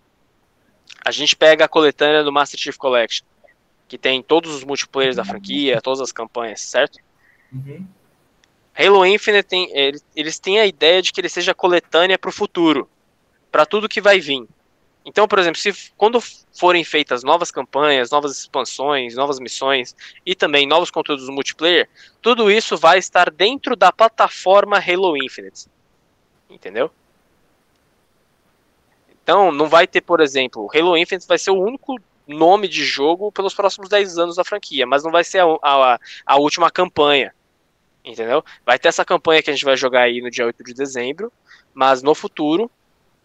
[1.05, 3.25] a gente pega a coletânea do Master Chief Collection
[3.89, 6.99] que tem todos os multiplayers da franquia, todas as campanhas, certo?
[7.53, 7.87] Uhum.
[8.77, 9.71] Halo Infinite tem,
[10.17, 12.89] eles têm a ideia de que ele seja coletânea para o futuro,
[13.53, 14.47] para tudo que vai vir.
[15.05, 16.19] Então, por exemplo, se quando
[16.59, 21.89] forem feitas novas campanhas, novas expansões, novas missões e também novos conteúdos multiplayer,
[22.23, 25.67] tudo isso vai estar dentro da plataforma Halo Infinite.
[26.51, 26.91] Entendeu?
[29.25, 31.97] Então, não vai ter, por exemplo, Halo Infinite vai ser o único
[32.29, 36.01] nome de jogo pelos próximos 10 anos da franquia, mas não vai ser a, a,
[36.27, 37.35] a, última campanha.
[38.05, 38.45] Entendeu?
[38.67, 41.33] Vai ter essa campanha que a gente vai jogar aí no dia 8 de dezembro,
[41.73, 42.71] mas no futuro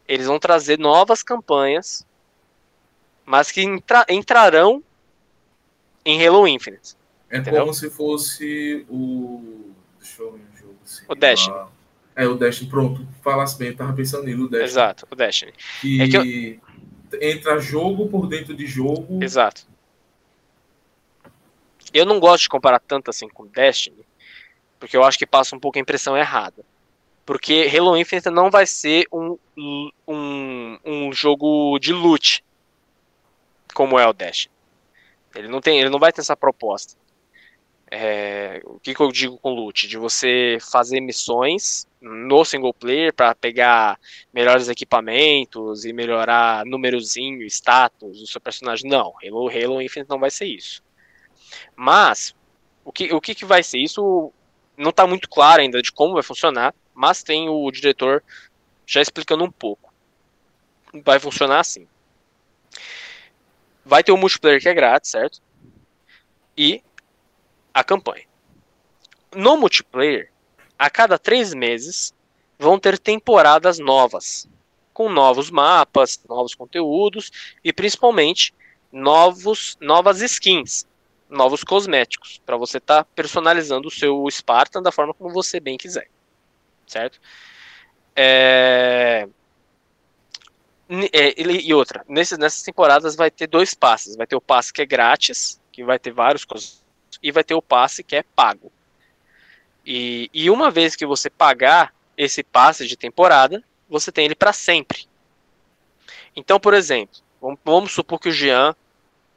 [0.08, 2.08] eles vão trazer novas campanhas,
[3.26, 4.82] mas que entra, entrarão
[6.06, 6.96] em Halo Infinite.
[7.30, 7.62] É entendeu?
[7.62, 9.74] como se fosse o.
[10.00, 11.04] Deixa eu ver um jogo assim.
[11.10, 11.56] O Destiny.
[11.56, 11.68] Ah,
[12.20, 13.08] é, o Destiny, pronto.
[13.24, 14.66] Falasse bem, eu tava pensando nele, o Destiny.
[14.66, 15.54] Exato, o Destiny.
[15.84, 16.02] E...
[16.02, 19.24] É que eu entra jogo por dentro de jogo.
[19.24, 19.66] Exato.
[21.94, 24.06] Eu não gosto de comparar tanto assim com Destiny,
[24.78, 26.66] porque eu acho que passa um pouco a impressão errada.
[27.26, 29.38] Porque Halo Infinite não vai ser um,
[30.06, 32.44] um, um jogo de loot,
[33.74, 34.54] como é o Destiny.
[35.36, 36.96] Ele não, tem, ele não vai ter essa proposta.
[37.92, 39.88] É, o que, que, eu digo com loot?
[39.88, 44.00] De você fazer missões no single player para pegar
[44.32, 48.90] melhores equipamentos e melhorar númerozinho, status do seu personagem.
[48.90, 50.84] Não, Halo, Halo Infinite não vai ser isso.
[51.76, 52.36] Mas,
[52.86, 53.80] o que, o que, que vai ser?
[53.80, 54.32] Isso
[54.78, 58.24] não está muito claro ainda de como vai funcionar, mas tem o diretor
[58.86, 59.92] já explicando um pouco.
[61.04, 61.88] Vai funcionar assim.
[63.84, 65.42] Vai ter o multiplayer que é grátis, certo?
[66.56, 66.84] E
[67.74, 68.26] a campanha.
[69.36, 70.32] No multiplayer,
[70.78, 72.14] a cada três meses
[72.58, 74.48] vão ter temporadas novas,
[74.94, 77.32] com novos mapas, novos conteúdos
[77.64, 78.54] e principalmente
[78.92, 80.86] novos, novas skins,
[81.30, 85.78] novos cosméticos, para você estar tá personalizando o seu Spartan da forma como você bem
[85.78, 86.10] quiser,
[86.88, 87.20] certo?
[88.16, 89.28] É...
[91.14, 94.16] É, e outra, nessas temporadas vai ter dois passes.
[94.16, 96.79] Vai ter o passe que é grátis, que vai ter vários cosméticos
[97.22, 98.72] e vai ter o passe que é pago.
[99.86, 104.54] E, e uma vez que você pagar esse passe de temporada, você tem ele para
[104.54, 105.08] sempre.
[106.36, 108.76] Então, por exemplo, vamos, vamos, supor que o Jean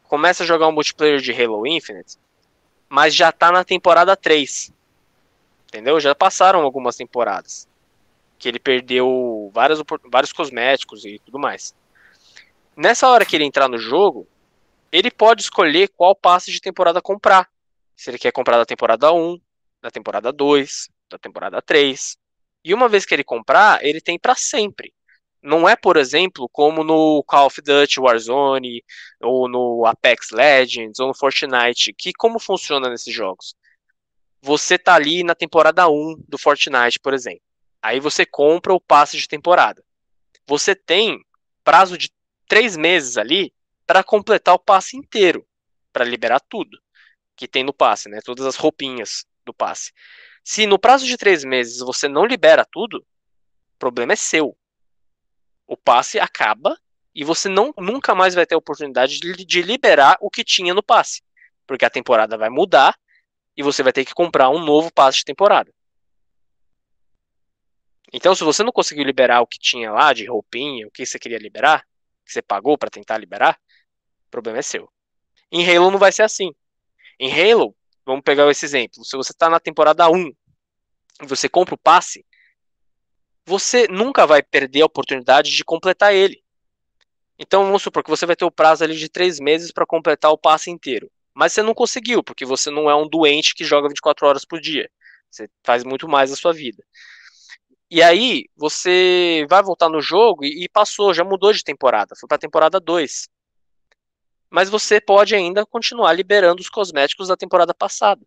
[0.05, 2.19] começa a jogar um multiplayer de Halo Infinite,
[2.89, 4.73] mas já tá na temporada 3.
[5.69, 5.99] Entendeu?
[5.99, 7.67] Já passaram algumas temporadas.
[8.39, 9.81] Que ele perdeu várias,
[10.11, 11.75] vários cosméticos e tudo mais.
[12.77, 14.27] Nessa hora que ele entrar no jogo,
[14.91, 17.49] ele pode escolher qual passe de temporada comprar.
[17.97, 19.39] Se ele quer comprar da temporada 1,
[19.83, 22.17] da temporada 2, da temporada 3.
[22.65, 24.95] E uma vez que ele comprar, ele tem para sempre.
[25.43, 28.85] Não é, por exemplo, como no Call of Duty Warzone,
[29.21, 33.57] ou no Apex Legends, ou no Fortnite, que como funciona nesses jogos?
[34.41, 37.43] Você tá ali na temporada 1 do Fortnite, por exemplo.
[37.83, 39.83] Aí você compra o passe de temporada.
[40.47, 41.21] Você tem
[41.65, 42.11] prazo de
[42.47, 43.53] três meses ali
[43.85, 45.45] para completar o passe inteiro,
[45.93, 46.82] para liberar tudo
[47.43, 48.21] que tem no passe, né?
[48.25, 49.93] Todas as roupinhas do passe.
[50.45, 54.57] Se no prazo de três meses você não libera tudo, o problema é seu.
[55.67, 56.79] O passe acaba
[57.13, 60.73] e você não, nunca mais vai ter a oportunidade de, de liberar o que tinha
[60.73, 61.21] no passe.
[61.67, 62.97] Porque a temporada vai mudar
[63.57, 65.73] e você vai ter que comprar um novo passe de temporada.
[68.13, 71.19] Então, se você não conseguiu liberar o que tinha lá de roupinha, o que você
[71.19, 71.85] queria liberar,
[72.25, 73.59] que você pagou para tentar liberar,
[74.29, 74.89] o problema é seu.
[75.51, 76.55] Em Halo não vai ser assim.
[77.19, 79.05] Em Halo, vamos pegar esse exemplo.
[79.05, 80.29] Se você está na temporada 1
[81.23, 82.25] e você compra o passe,
[83.45, 86.43] você nunca vai perder a oportunidade de completar ele.
[87.39, 90.31] Então vamos supor que você vai ter o prazo ali de três meses para completar
[90.31, 91.11] o passe inteiro.
[91.35, 94.61] Mas você não conseguiu, porque você não é um doente que joga 24 horas por
[94.61, 94.91] dia.
[95.31, 96.85] Você faz muito mais a sua vida.
[97.91, 102.27] E aí, você vai voltar no jogo e, e passou, já mudou de temporada, foi
[102.27, 103.29] para a temporada 2.
[104.53, 108.21] Mas você pode ainda continuar liberando os cosméticos da temporada passada.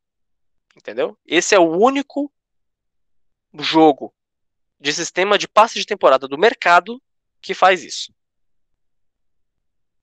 [0.76, 1.15] Entendeu?
[1.23, 2.32] Esse é o único
[3.59, 4.11] jogo
[4.80, 6.99] de sistema de passe de temporada do mercado
[7.39, 8.11] que faz isso.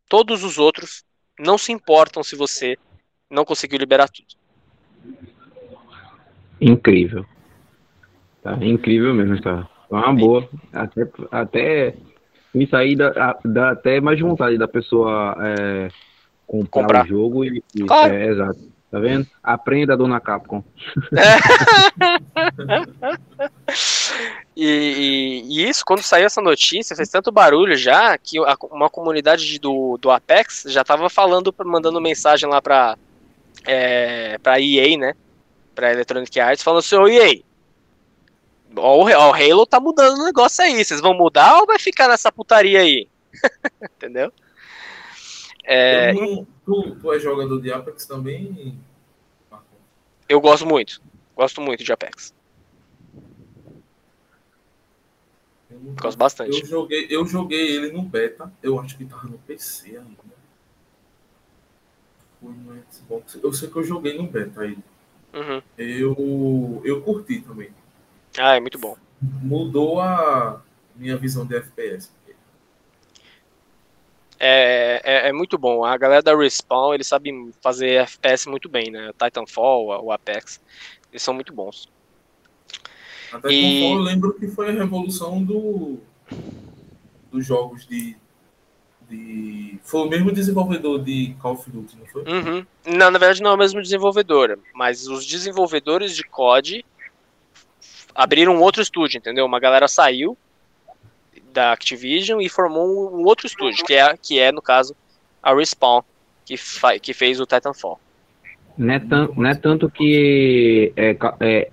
[0.09, 1.05] Todos os outros
[1.37, 2.79] não se importam se você
[3.29, 4.37] não conseguiu liberar tudo.
[6.61, 7.27] Incrível.
[8.45, 9.69] Tá incrível mesmo, tá?
[9.91, 10.49] Uma boa.
[10.73, 11.03] Até,
[11.33, 11.97] até
[12.75, 15.89] aí dá, dá até mais vontade da pessoa é,
[16.47, 17.63] comprar, comprar, o jogo e.
[17.75, 18.15] e claro.
[18.15, 18.73] é, exato.
[18.93, 19.27] Tá vendo?
[19.43, 20.63] Aprenda, dona Capcom.
[24.55, 28.91] e, e, e, isso, quando saiu essa notícia, fez tanto barulho já que a, uma
[28.91, 32.99] comunidade do, do Apex já tava falando, mandando mensagem lá pra,
[33.65, 35.15] é, pra EA, né?
[35.75, 37.41] Pra Electronic Arts, falando assim: Ô EA,
[38.77, 40.85] ó, o Halo tá mudando o negócio aí.
[40.85, 43.09] Vocês vão mudar ou vai ficar nessa putaria aí?
[43.97, 44.31] Entendeu?
[45.65, 46.13] É,
[46.65, 48.79] tu, tu é jogador de Apex também?
[50.29, 51.01] Eu gosto muito.
[51.37, 52.35] Gosto muito de Apex.
[55.71, 56.61] Eu gosto bastante.
[56.61, 58.53] Eu joguei, eu joguei ele no beta.
[58.63, 60.23] Eu acho que tava no PC ainda.
[62.41, 63.39] Foi no Xbox.
[63.43, 64.79] Eu sei que eu joguei no beta aí.
[65.33, 65.63] Uhum.
[65.79, 67.71] Eu, eu curti também.
[68.39, 68.97] Ah, é muito bom.
[69.21, 70.63] Mudou a
[70.97, 72.11] minha visão de FPS.
[74.45, 75.85] É, é, é, muito bom.
[75.85, 79.13] A galera da Respawn, eles sabem fazer FPS muito bem, né?
[79.13, 80.61] Titanfall, o Apex,
[81.13, 81.89] eles são muito bons.
[83.33, 83.93] A Titanfall e...
[83.93, 86.01] eu lembro que foi a revolução do,
[87.31, 88.17] dos jogos de,
[89.09, 89.79] de...
[89.85, 92.25] Foi o mesmo desenvolvedor de Call of Duty, não foi?
[92.25, 92.67] Uhum.
[92.85, 96.85] Não, na verdade não é o mesmo desenvolvedor, mas os desenvolvedores de COD
[98.13, 99.47] abriram um outro estúdio, entendeu?
[99.47, 100.37] Uma galera saiu
[101.53, 104.97] da Activision e formou um outro estúdio, que é, que é no caso,
[105.43, 106.03] a Respawn,
[106.45, 106.57] que,
[107.01, 108.01] que fez o Titanfall.
[108.77, 111.71] Não é, tanto, não é tanto que é, é,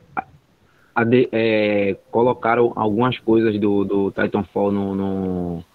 [1.32, 5.66] é, colocaram algumas coisas do, do Titanfall no, no,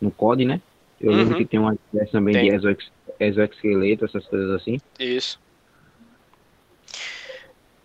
[0.00, 0.60] no COD, né?
[1.00, 1.18] Eu uhum.
[1.18, 1.76] lembro que tem uma
[2.10, 2.58] também tem.
[2.58, 2.76] de
[3.20, 4.78] exoesqueleto, essas coisas assim.
[4.98, 5.38] Isso.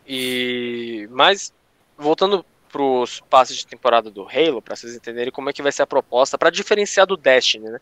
[0.08, 1.54] E mas
[1.98, 5.72] voltando para os passes de temporada do Halo, para vocês entenderem como é que vai
[5.72, 7.80] ser a proposta para diferenciar do Destiny, né?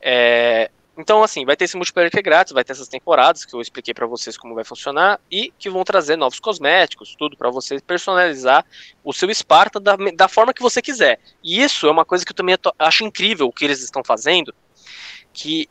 [0.00, 3.54] É, então, assim, vai ter esse multiplayer que é grátis, vai ter essas temporadas que
[3.54, 7.50] eu expliquei para vocês como vai funcionar e que vão trazer novos cosméticos, tudo para
[7.50, 8.64] você personalizar
[9.04, 11.20] o seu Sparta da, da forma que você quiser.
[11.44, 14.54] E isso é uma coisa que eu também acho incrível o que eles estão fazendo,
[15.34, 15.68] que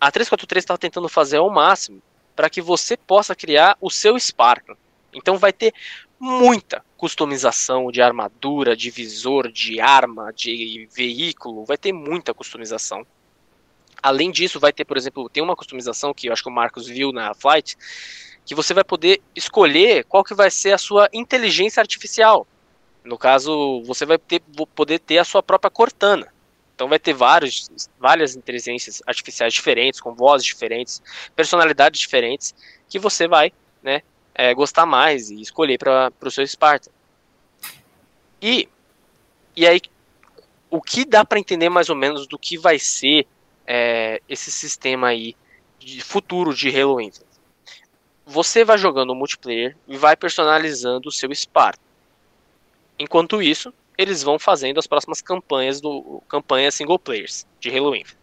[0.00, 2.00] a 343 está tentando fazer ao máximo
[2.36, 4.76] para que você possa criar o seu Sparta.
[5.12, 5.72] Então vai ter
[6.24, 13.06] muita customização de armadura, de visor, de arma, de veículo, vai ter muita customização.
[14.02, 16.88] Além disso, vai ter, por exemplo, tem uma customização que eu acho que o Marcos
[16.88, 17.76] viu na Flight,
[18.46, 22.46] que você vai poder escolher qual que vai ser a sua inteligência artificial.
[23.04, 24.40] No caso, você vai ter,
[24.74, 26.32] poder ter a sua própria Cortana.
[26.74, 27.68] Então vai ter vários,
[28.00, 31.02] várias inteligências artificiais diferentes, com vozes diferentes,
[31.36, 32.54] personalidades diferentes,
[32.88, 33.52] que você vai
[33.82, 34.02] né,
[34.34, 36.90] é, gostar mais e escolher para o seu Spartan.
[38.42, 38.68] E,
[39.56, 39.80] e aí,
[40.68, 43.26] o que dá para entender mais ou menos do que vai ser
[43.66, 45.36] é, esse sistema aí
[45.78, 47.32] de futuro de Halo Infinite?
[48.26, 51.80] Você vai jogando o multiplayer e vai personalizando o seu Spartan.
[52.98, 58.18] Enquanto isso, eles vão fazendo as próximas campanhas do campanhas single players de Halo Infinite.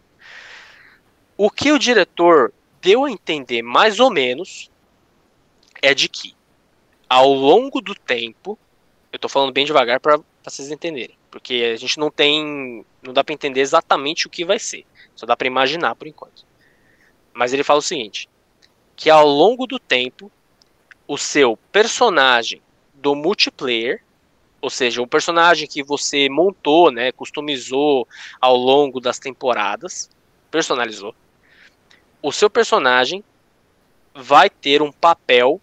[1.36, 4.70] O que o diretor deu a entender mais ou menos
[5.82, 6.34] é de que
[7.08, 8.58] ao longo do tempo,
[9.12, 13.22] eu estou falando bem devagar para vocês entenderem, porque a gente não tem, não dá
[13.22, 16.46] para entender exatamente o que vai ser, só dá para imaginar por enquanto.
[17.34, 18.28] Mas ele fala o seguinte,
[18.96, 20.32] que ao longo do tempo,
[21.06, 22.62] o seu personagem
[22.94, 24.02] do multiplayer
[24.62, 28.06] ou seja, um personagem que você montou, né, customizou
[28.40, 30.08] ao longo das temporadas,
[30.52, 31.12] personalizou.
[32.22, 33.24] O seu personagem
[34.14, 35.60] vai ter um papel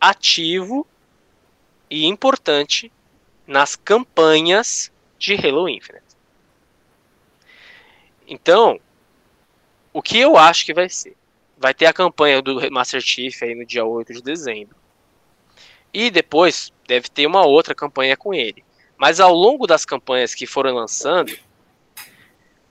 [0.00, 0.86] ativo
[1.90, 2.92] e importante
[3.46, 6.04] nas campanhas de Halo Infinite.
[8.26, 8.78] Então,
[9.92, 11.16] o que eu acho que vai ser?
[11.56, 14.76] Vai ter a campanha do Master Chief aí no dia 8 de dezembro.
[15.92, 18.62] E depois deve ter uma outra campanha com ele.
[18.96, 21.36] Mas ao longo das campanhas que foram lançando,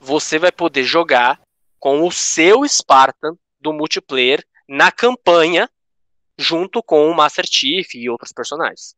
[0.00, 1.40] você vai poder jogar
[1.78, 5.68] com o seu Spartan do multiplayer na campanha
[6.38, 8.96] junto com o Master Chief e outros personagens.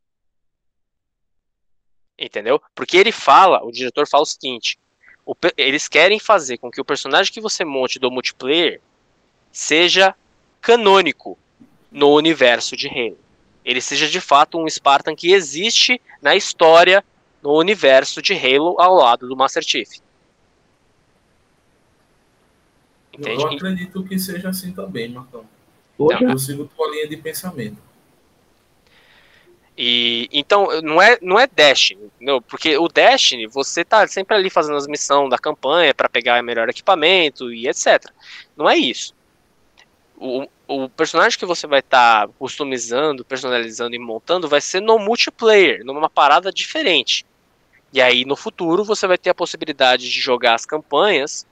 [2.19, 2.63] Entendeu?
[2.75, 4.79] Porque ele fala, o diretor fala o seguinte:
[5.25, 8.81] o, eles querem fazer com que o personagem que você monte do multiplayer
[9.51, 10.15] seja
[10.61, 11.39] canônico
[11.91, 13.19] no universo de Halo
[13.65, 17.05] ele seja de fato um Spartan que existe na história,
[17.43, 20.01] no universo de Halo ao lado do Master Chief.
[23.13, 23.43] Entende?
[23.43, 25.45] Eu acredito que seja assim também, Marcão.
[26.01, 27.79] Então, eu sigo tua linha de pensamento.
[29.77, 34.51] E então não é não é Destiny, não, porque o Destiny você tá sempre ali
[34.51, 38.05] fazendo as missões da campanha para pegar melhor equipamento e etc.
[38.57, 39.15] Não é isso.
[40.19, 44.99] O, o personagem que você vai estar tá customizando, personalizando e montando vai ser no
[44.99, 47.25] multiplayer, numa parada diferente.
[47.91, 51.47] E aí no futuro você vai ter a possibilidade de jogar as campanhas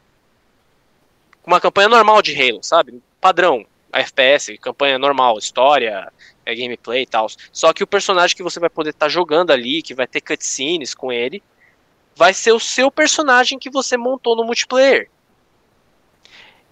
[1.49, 3.03] uma campanha normal de Halo, sabe?
[3.18, 3.64] Padrão,
[3.99, 6.12] FPS, campanha normal, história,
[6.44, 7.26] é, gameplay e tal.
[7.53, 10.20] Só que o personagem que você vai poder estar tá jogando ali, que vai ter
[10.20, 11.42] cutscenes com ele,
[12.14, 15.11] vai ser o seu personagem que você montou no multiplayer.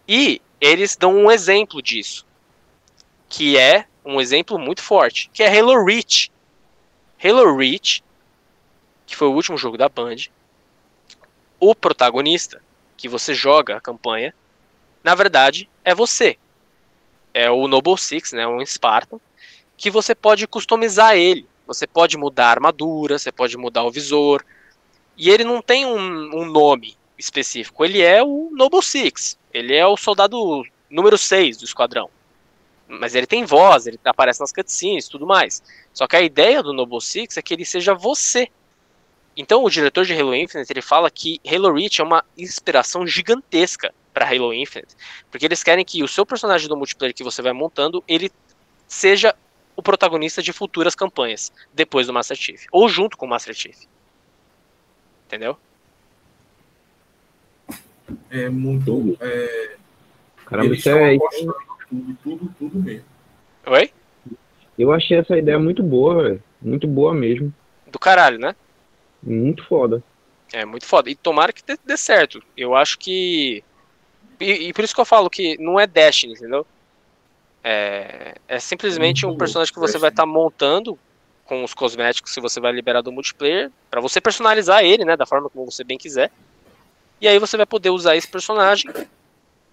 [0.09, 2.27] E eles dão um exemplo disso
[3.29, 6.31] que é um exemplo muito forte, que é Halo Reach.
[7.23, 8.03] Halo Reach,
[9.07, 10.17] que foi o último jogo da Band,
[11.59, 12.63] o protagonista
[12.97, 14.35] que você joga a campanha,
[15.03, 16.39] na verdade é você.
[17.39, 19.21] É o Noble Six, né, um Spartan,
[19.77, 21.47] que você pode customizar ele.
[21.67, 24.43] Você pode mudar a armadura, você pode mudar o visor.
[25.19, 27.85] E ele não tem um, um nome específico.
[27.85, 29.39] Ele é o Noble Six.
[29.53, 32.09] Ele é o soldado número 6 do esquadrão.
[32.89, 35.63] Mas ele tem voz, ele aparece nas cutscenes e tudo mais.
[35.93, 38.49] Só que a ideia do Noble Six é que ele seja você.
[39.37, 43.93] Então o diretor de Halo Infinite ele fala que Halo Reach é uma inspiração gigantesca
[44.17, 44.97] para Halo Infinite,
[45.31, 48.33] porque eles querem que o seu personagem do multiplayer que você vai montando ele
[48.89, 49.37] seja
[49.77, 53.77] o protagonista de futuras campanhas depois do Master Chief ou junto com o Master Chief.
[55.27, 55.59] Entendeu?
[58.31, 59.19] É muito.
[59.21, 59.77] É...
[60.47, 61.19] Caramba, isso é
[61.87, 63.05] tudo, tudo, tudo mesmo.
[63.67, 63.91] Oi?
[64.79, 66.43] Eu achei essa ideia muito boa, velho.
[66.63, 67.53] Muito boa mesmo.
[67.87, 68.57] Do caralho, né?
[69.23, 70.03] Muito foda.
[70.55, 71.11] É, muito foda.
[71.11, 72.43] E tomara que dê, dê certo.
[72.57, 73.63] Eu acho que.
[74.41, 76.67] E, e, por isso que eu falo que não é Destiny, entendeu?
[77.63, 80.99] É, é simplesmente um personagem que você vai estar tá montando
[81.47, 85.25] com os cosméticos que você vai liberar do multiplayer, para você personalizar ele, né, da
[85.25, 86.31] forma como você bem quiser.
[87.21, 88.91] E aí você vai poder usar esse personagem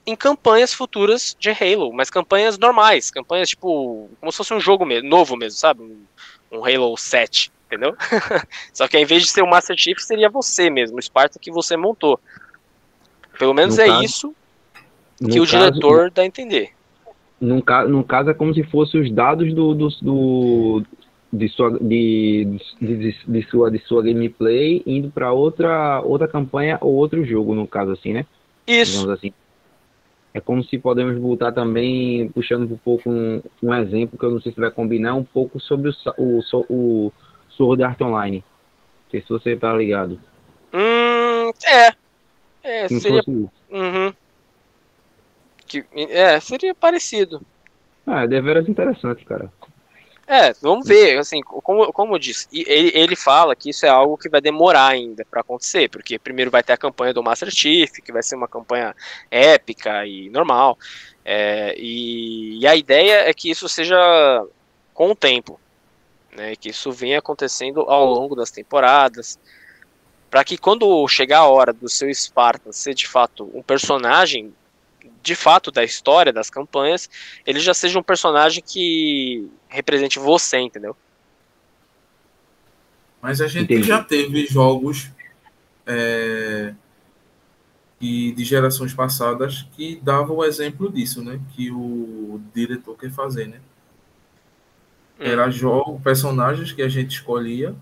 [0.06, 4.86] em campanhas futuras de Halo, mas campanhas normais, campanhas tipo, como se fosse um jogo
[4.86, 5.82] mesmo, novo mesmo, sabe?
[5.82, 6.06] Um,
[6.52, 7.96] um Halo 7, entendeu?
[8.74, 11.52] Só que ao invés de ser o Master Chief, seria você mesmo, o Sparta que
[11.52, 12.20] você montou.
[13.40, 14.36] Pelo menos no é caso, isso
[15.18, 16.70] que o caso, diretor dá a entender.
[17.40, 20.84] No, no caso é como se fossem os dados do, do, do
[21.32, 26.94] de sua de, de, de, sua de sua gameplay indo para outra outra campanha ou
[26.94, 28.26] outro jogo no caso assim, né?
[28.68, 29.10] Isso.
[29.10, 29.34] Assim.
[30.34, 34.42] É como se podemos botar também, puxando um pouco um, um exemplo que eu não
[34.42, 37.14] sei se vai combinar, um pouco sobre o, o, o
[37.50, 38.38] Sword Art Online.
[38.38, 40.20] Não sei se você está ligado.
[40.74, 41.94] Hum, é.
[42.64, 43.22] É, seria.
[43.28, 44.14] Uhum.
[45.74, 47.42] Que, é, seria parecido.
[48.06, 49.52] Ah, é deveras interessante, cara.
[50.28, 54.18] É, vamos ver, assim, como, como eu disse, ele, ele fala que isso é algo
[54.18, 57.92] que vai demorar ainda para acontecer, porque primeiro vai ter a campanha do Master Chief,
[57.92, 58.96] que vai ser uma campanha
[59.30, 60.78] épica e normal,
[61.26, 63.98] é, e, e, a ideia é que isso seja
[64.94, 65.60] com o tempo,
[66.36, 69.38] né, que isso venha acontecendo ao longo das temporadas,
[70.30, 74.54] para que quando chegar a hora do seu Spartan ser de fato um personagem
[75.22, 77.10] de fato da história das campanhas,
[77.46, 80.96] ele já seja um personagem que represente você, entendeu?
[83.22, 83.88] Mas a gente Entendi.
[83.88, 85.10] já teve jogos
[85.88, 86.74] é,
[88.02, 91.40] e de gerações passadas que davam o exemplo disso, né?
[91.56, 93.62] Que o diretor quer fazer, né?
[95.20, 95.24] Hum.
[95.24, 97.74] Era jogo, personagens que a gente escolhia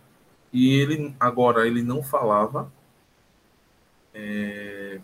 [0.54, 2.72] e ele agora ele não falava.
[4.14, 5.00] É,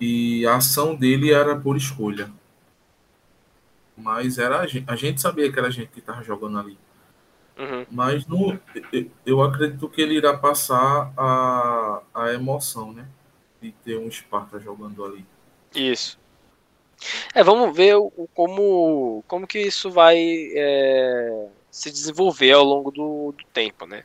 [0.00, 2.30] e a ação dele era por escolha.
[3.96, 6.78] Mas era a gente, a gente sabia que era a gente que estava jogando ali.
[7.58, 7.86] Uhum.
[7.90, 8.58] Mas no,
[9.24, 13.08] eu acredito que ele irá passar a, a emoção, né?
[13.60, 15.24] De ter um Esparta jogando ali.
[15.74, 16.18] Isso.
[17.34, 20.18] É, vamos ver o, como, como que isso vai
[20.54, 24.04] é, se desenvolver ao longo do, do tempo, né?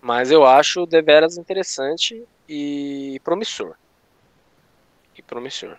[0.00, 3.76] Mas eu acho deveras interessante e promissor
[5.26, 5.76] promissor.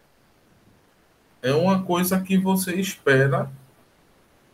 [1.42, 3.50] É uma coisa que você espera.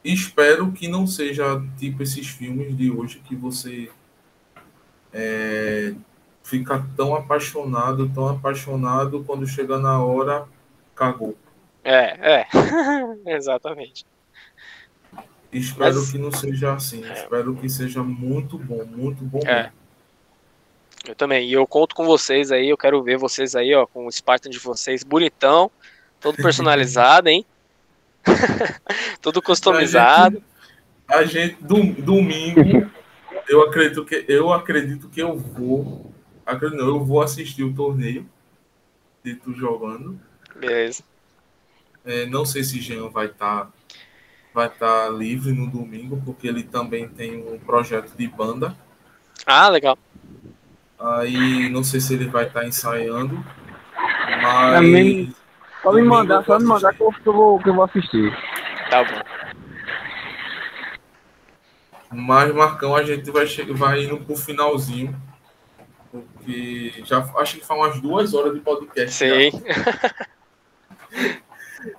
[0.03, 3.89] Espero que não seja tipo esses filmes de hoje que você
[5.13, 5.93] é,
[6.43, 10.45] fica tão apaixonado, tão apaixonado, quando chega na hora,
[10.93, 11.37] cagou.
[11.83, 12.47] É, é.
[13.35, 14.05] Exatamente.
[15.51, 16.11] Espero Mas...
[16.11, 17.03] que não seja assim.
[17.05, 17.13] É.
[17.13, 19.41] Espero que seja muito bom, muito bom.
[19.45, 19.63] É.
[19.63, 19.82] Mesmo.
[21.05, 21.47] Eu também.
[21.47, 22.69] E eu conto com vocês aí.
[22.69, 25.69] Eu quero ver vocês aí, ó, com o Spartan de vocês bonitão,
[26.19, 27.45] todo personalizado, hein?
[29.21, 30.41] todo customizado.
[31.07, 32.89] A gente, a gente dom, domingo,
[33.49, 36.13] eu acredito que eu acredito que eu vou,
[36.45, 38.25] acredito, não, eu vou assistir o torneio
[39.23, 40.19] de tu jogando.
[40.55, 41.03] Beleza.
[42.05, 43.71] É, não sei se Jean vai estar tá,
[44.53, 48.75] vai estar tá livre no domingo, porque ele também tem um projeto de banda.
[49.45, 49.97] Ah, legal.
[50.99, 53.43] Aí não sei se ele vai estar tá ensaiando.
[54.41, 54.73] Mas.
[54.75, 55.35] Também,
[55.81, 58.31] só me mandar, só me mandar que eu, vou, que eu vou assistir.
[58.89, 59.21] Tá bom.
[62.15, 65.19] Mas, Marcão, a gente vai, vai indo pro finalzinho.
[66.11, 69.13] Porque já acho que faz umas duas horas de podcast.
[69.17, 69.51] Sei.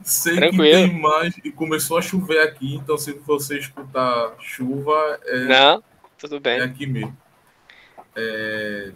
[0.02, 0.64] Sei Tranquilo.
[0.64, 1.36] que tem mais.
[1.44, 5.18] E começou a chover aqui, então se você escutar chuva.
[5.24, 5.82] É, Não,
[6.18, 6.60] tudo bem.
[6.60, 7.16] É aqui mesmo.
[8.16, 8.92] É,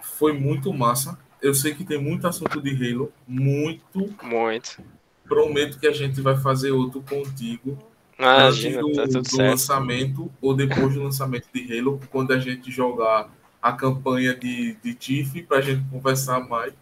[0.00, 1.18] foi muito massa.
[1.40, 4.14] Eu sei que tem muito assunto de Halo, muito.
[4.22, 4.82] Muito.
[5.26, 7.78] Prometo que a gente vai fazer outro contigo.
[8.18, 9.50] Imagina, antes do, tá do certo.
[9.50, 13.30] lançamento ou depois do lançamento de Halo, quando a gente jogar
[13.62, 16.72] a campanha de, de Tiff, para a gente conversar mais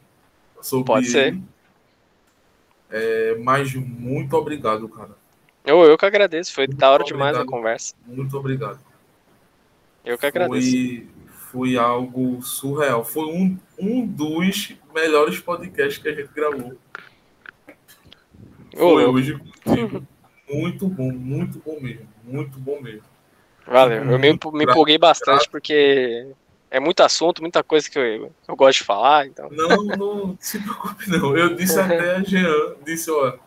[0.60, 1.12] sobre Pode ele.
[1.12, 1.40] ser.
[2.90, 5.16] É, mas muito obrigado, cara.
[5.64, 7.94] Eu, eu que agradeço, foi muito da hora demais a conversa.
[8.06, 8.80] Muito obrigado.
[10.04, 10.70] Eu que agradeço.
[10.70, 11.08] Foi,
[11.50, 13.04] foi algo surreal.
[13.04, 16.76] Foi um, um dos melhores podcasts que a gente gravou.
[18.76, 20.06] Foi hoje contigo.
[20.50, 22.08] Muito bom, muito bom mesmo.
[22.24, 23.02] Muito bom mesmo.
[23.66, 24.04] Valeu.
[24.04, 26.26] Eu me, me empolguei bastante porque
[26.70, 29.26] é muito assunto, muita coisa que eu, eu gosto de falar.
[29.26, 29.48] Então.
[29.50, 31.36] Não, não se preocupe, não.
[31.36, 33.38] Eu disse até a Jean, disse, ó,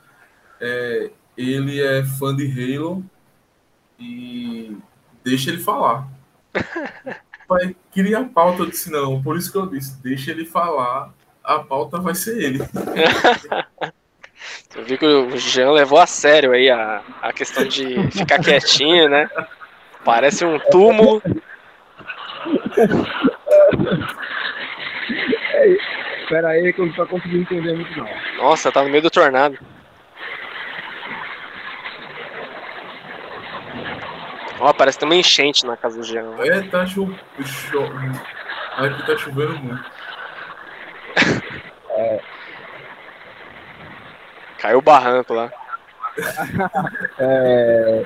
[0.59, 3.03] é, ele é fã de Halo
[3.99, 4.75] e
[5.23, 6.07] deixa ele falar.
[7.51, 11.13] pai queria a pauta, eu disse, não, por isso que eu disse, deixa ele falar,
[11.43, 12.59] a pauta vai ser ele.
[14.75, 19.07] Eu vi que o Jean levou a sério aí a, a questão de ficar quietinho,
[19.07, 19.29] né?
[20.03, 21.21] Parece um túmulo.
[25.53, 25.67] É,
[26.21, 28.07] espera aí que eu não tô conseguindo entender muito não.
[28.37, 29.59] Nossa, tá no meio do tornado.
[34.61, 36.35] Ó, parece que tem uma enchente na casa do Jean.
[36.39, 37.19] É, tá chovendo.
[38.77, 39.91] Aqui tá chovendo muito.
[41.89, 42.21] É.
[44.59, 45.51] Caiu o barranco lá.
[47.17, 48.03] é...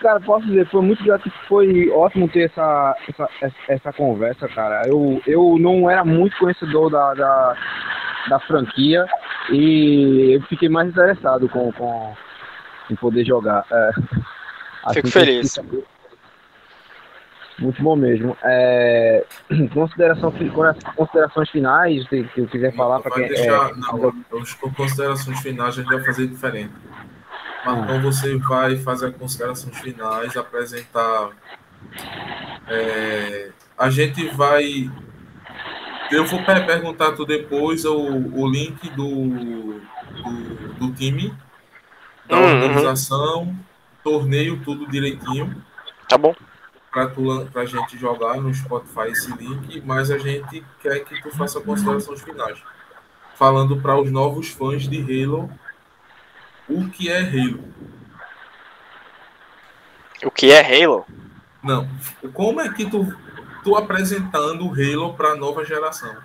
[0.00, 1.02] Cara, posso dizer, foi muito
[1.48, 3.28] foi ótimo ter essa, essa,
[3.68, 4.82] essa conversa, cara.
[4.86, 7.56] Eu, eu não era muito conhecedor da, da,
[8.28, 9.06] da franquia,
[9.50, 12.14] E eu fiquei mais interessado com, com
[12.90, 13.64] em poder jogar.
[13.70, 13.90] É,
[14.92, 15.58] Fico feliz.
[17.58, 18.36] Muito bom mesmo.
[18.42, 19.24] É,
[19.74, 20.32] consideração,
[20.94, 23.28] considerações finais, se, se eu quiser falar para quem.
[23.28, 26.72] Deixar, é, não, as considerações finais a gente vai fazer diferente.
[27.66, 31.30] Mas então você vai fazer as considerações finais, apresentar.
[32.68, 34.90] É, a gente vai.
[36.10, 39.80] Eu vou perguntar tu depois o, o link do,
[40.22, 41.34] do, do time,
[42.26, 42.44] da uhum.
[42.44, 43.58] organização,
[44.08, 45.62] torneio, tudo direitinho.
[46.08, 46.34] Tá bom
[46.90, 51.60] para a gente jogar no Spotify esse link, mas a gente quer que tu faça
[51.60, 52.60] considerações finais.
[53.34, 55.50] Falando para os novos fãs de Halo,
[56.68, 57.62] o que é Halo?
[60.24, 61.06] O que é Halo?
[61.62, 61.88] Não.
[62.32, 63.06] Como é que tu,
[63.62, 66.16] tu apresentando o Halo para a nova geração?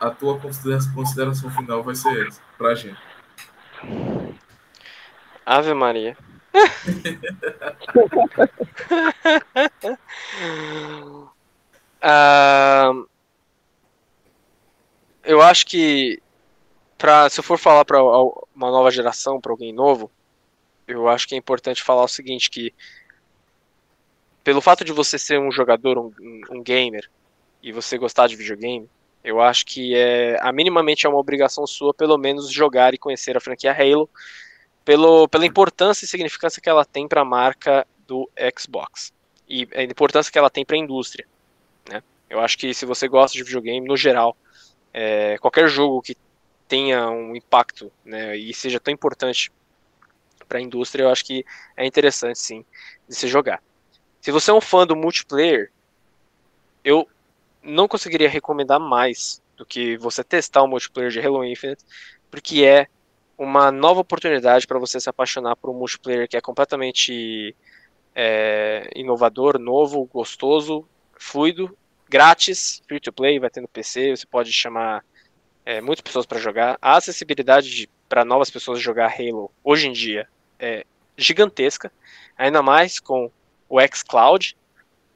[0.00, 2.98] A tua consideração, consideração final vai ser essa, para a gente.
[5.44, 6.16] Ave Maria.
[12.02, 13.06] Uh,
[15.24, 16.22] eu acho que
[16.96, 20.10] pra, se eu for falar para uma nova geração, para alguém novo,
[20.86, 22.72] eu acho que é importante falar o seguinte que
[24.44, 26.12] pelo fato de você ser um jogador, um,
[26.50, 27.10] um gamer,
[27.60, 28.88] e você gostar de videogame,
[29.24, 33.36] eu acho que é a minimamente é uma obrigação sua, pelo menos, jogar e conhecer
[33.36, 34.08] a franquia Halo
[34.86, 39.12] pelo, pela importância e significância que ela tem para a marca do Xbox
[39.48, 41.26] e a importância que ela tem para a indústria.
[41.90, 42.00] Né?
[42.30, 44.36] Eu acho que se você gosta de videogame, no geral,
[44.94, 46.16] é, qualquer jogo que
[46.68, 49.50] tenha um impacto né, e seja tão importante
[50.48, 51.44] para a indústria, eu acho que
[51.76, 52.64] é interessante sim
[53.08, 53.60] de se jogar.
[54.20, 55.72] Se você é um fã do multiplayer,
[56.84, 57.08] eu
[57.60, 61.84] não conseguiria recomendar mais do que você testar o multiplayer de Halo Infinite,
[62.30, 62.86] porque é
[63.38, 67.54] uma nova oportunidade para você se apaixonar por um multiplayer que é completamente
[68.14, 70.88] é, inovador, novo, gostoso,
[71.18, 71.76] fluido,
[72.08, 75.04] grátis, free to play, vai ter no PC, você pode chamar
[75.64, 76.78] é, muitas pessoas para jogar.
[76.80, 80.84] A acessibilidade para novas pessoas jogar Halo hoje em dia é
[81.16, 81.92] gigantesca,
[82.36, 83.30] ainda mais com
[83.68, 84.56] o xCloud,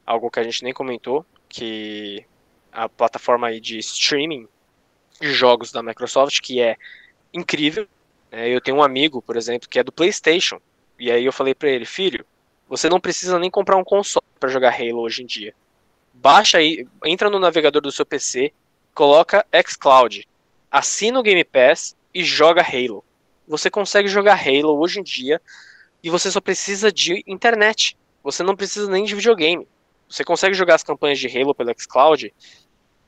[0.05, 2.25] algo que a gente nem comentou, que
[2.71, 4.47] a plataforma aí de streaming
[5.19, 6.75] de jogos da Microsoft, que é
[7.33, 7.87] incrível,
[8.31, 10.59] é, eu tenho um amigo, por exemplo, que é do PlayStation.
[10.97, 12.25] E aí eu falei para ele, filho,
[12.67, 15.53] você não precisa nem comprar um console para jogar Halo hoje em dia.
[16.13, 18.53] Baixa aí, entra no navegador do seu PC,
[18.93, 20.27] coloca xCloud,
[20.69, 23.03] assina o Game Pass e joga Halo.
[23.47, 25.41] Você consegue jogar Halo hoje em dia
[26.01, 27.97] e você só precisa de internet.
[28.23, 29.67] Você não precisa nem de videogame.
[30.07, 32.33] Você consegue jogar as campanhas de Halo pelo xCloud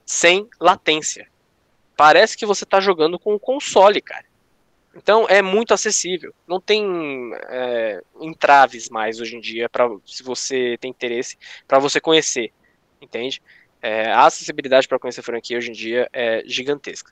[0.06, 1.30] sem latência.
[1.96, 4.26] Parece que você está jogando com um console, cara.
[4.96, 6.34] Então é muito acessível.
[6.48, 11.38] Não tem é, entraves mais hoje em dia para se você tem interesse
[11.68, 12.54] para você conhecer,
[13.02, 13.42] entende?
[13.82, 17.12] É, a acessibilidade para conhecer a franquia hoje em dia é gigantesca.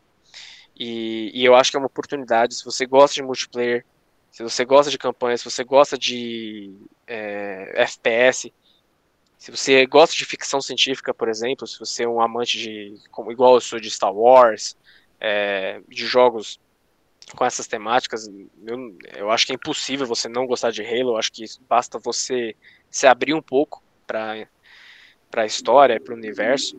[0.78, 2.56] E, e, eu acho que é uma oportunidade.
[2.56, 3.86] Se você gosta de multiplayer,
[4.32, 6.74] se você gosta de campanha, se você gosta de
[7.06, 8.54] é, FPS,
[9.38, 13.32] se você gosta de ficção científica, por exemplo, se você é um amante de, como
[13.32, 14.78] igual eu sou de Star Wars,
[15.20, 16.60] é, de jogos
[17.36, 18.28] com essas temáticas,
[18.66, 21.98] eu, eu acho que é impossível você não gostar de Halo, eu acho que basta
[22.00, 22.56] você
[22.90, 24.48] se abrir um pouco para
[25.36, 26.76] a história, para o universo.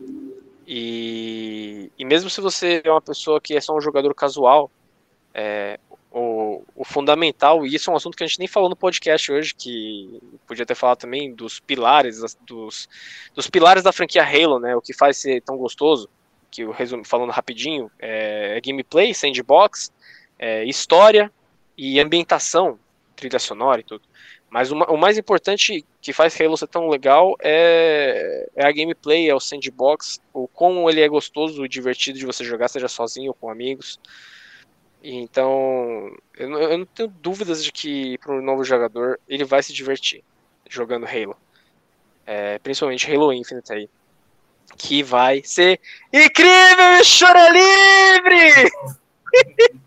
[0.67, 4.71] E, e mesmo se você é uma pessoa que é só um jogador casual,
[5.33, 5.79] é,
[6.11, 9.31] o, o fundamental, e isso é um assunto que a gente nem falou no podcast
[9.31, 12.87] hoje, que podia ter falado também dos pilares, dos,
[13.33, 14.75] dos pilares da franquia Halo, né?
[14.75, 16.07] O que faz ser tão gostoso,
[16.51, 19.91] que eu resumo falando rapidinho, é, é gameplay, sandbox,
[20.37, 21.31] é, história
[21.77, 22.79] e ambientação,
[23.15, 24.03] trilha sonora e tudo.
[24.49, 29.27] Mas uma, o mais importante que faz Halo ser tão legal é, é, a gameplay,
[29.27, 33.29] é o sandbox, o como ele é gostoso e divertido de você jogar, seja sozinho
[33.29, 33.99] ou com amigos.
[35.03, 39.63] Então, eu não, eu não tenho dúvidas de que para um novo jogador ele vai
[39.63, 40.23] se divertir
[40.69, 41.35] jogando Halo.
[42.25, 43.89] É, principalmente Halo Infinite aí.
[44.77, 45.79] Que vai ser
[46.11, 48.71] incrível e chora livre!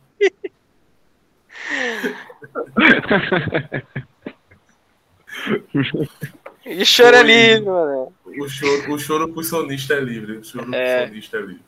[6.64, 8.12] e choro é livre, mano.
[8.24, 10.38] O choro, o choro pro sonista é livre.
[10.38, 10.98] O choro é.
[10.98, 11.64] pro sonista é livre.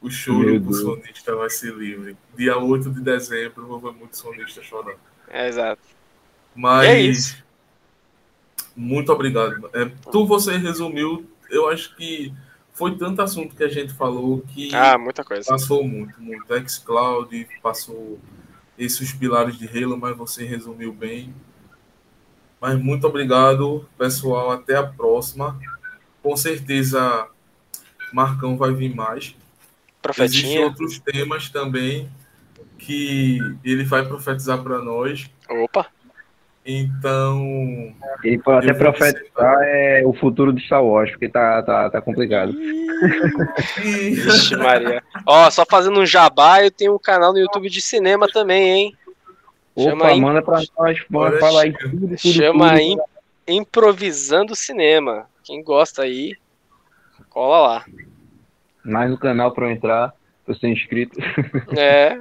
[0.00, 2.16] O choro pro sonista vai ser livre.
[2.36, 4.98] Dia 8 de dezembro, vou ver muito sonista chorando.
[5.28, 5.82] É, exato.
[6.54, 6.88] Mas.
[6.88, 7.44] É isso.
[8.74, 9.68] Muito obrigado.
[9.74, 12.32] É, tu, você resumiu, eu acho que
[12.72, 15.44] foi tanto assunto que a gente falou que ah, muita coisa.
[15.50, 16.46] passou muito, muito.
[16.66, 18.18] Xcloud, passou
[18.80, 21.34] esses pilares de Halo, mas você resumiu bem.
[22.58, 24.50] Mas muito obrigado, pessoal.
[24.50, 25.60] Até a próxima.
[26.22, 27.28] Com certeza,
[28.12, 29.36] Marcão vai vir mais.
[30.00, 30.24] Profetinha.
[30.26, 32.10] Existem outros temas também
[32.78, 35.30] que ele vai profetizar para nós.
[35.48, 35.86] Opa!
[36.78, 37.94] Então.
[38.22, 42.52] Ele pode até profetizar é, o futuro de Star Wars, porque tá, tá, tá complicado.
[43.82, 45.02] Vixe, Maria.
[45.26, 48.96] Ó, só fazendo um jabá, eu tenho um canal no YouTube de cinema também, hein?
[49.78, 53.02] Chama Opa, manda pra nós, bora falar aí tudo, tudo Chama tudo,
[53.48, 55.26] Improvisando Cinema.
[55.42, 56.36] Quem gosta aí,
[57.28, 57.84] cola lá.
[58.84, 60.12] Mais no canal pra eu entrar,
[60.44, 61.18] pra ser inscrito.
[61.76, 62.20] É.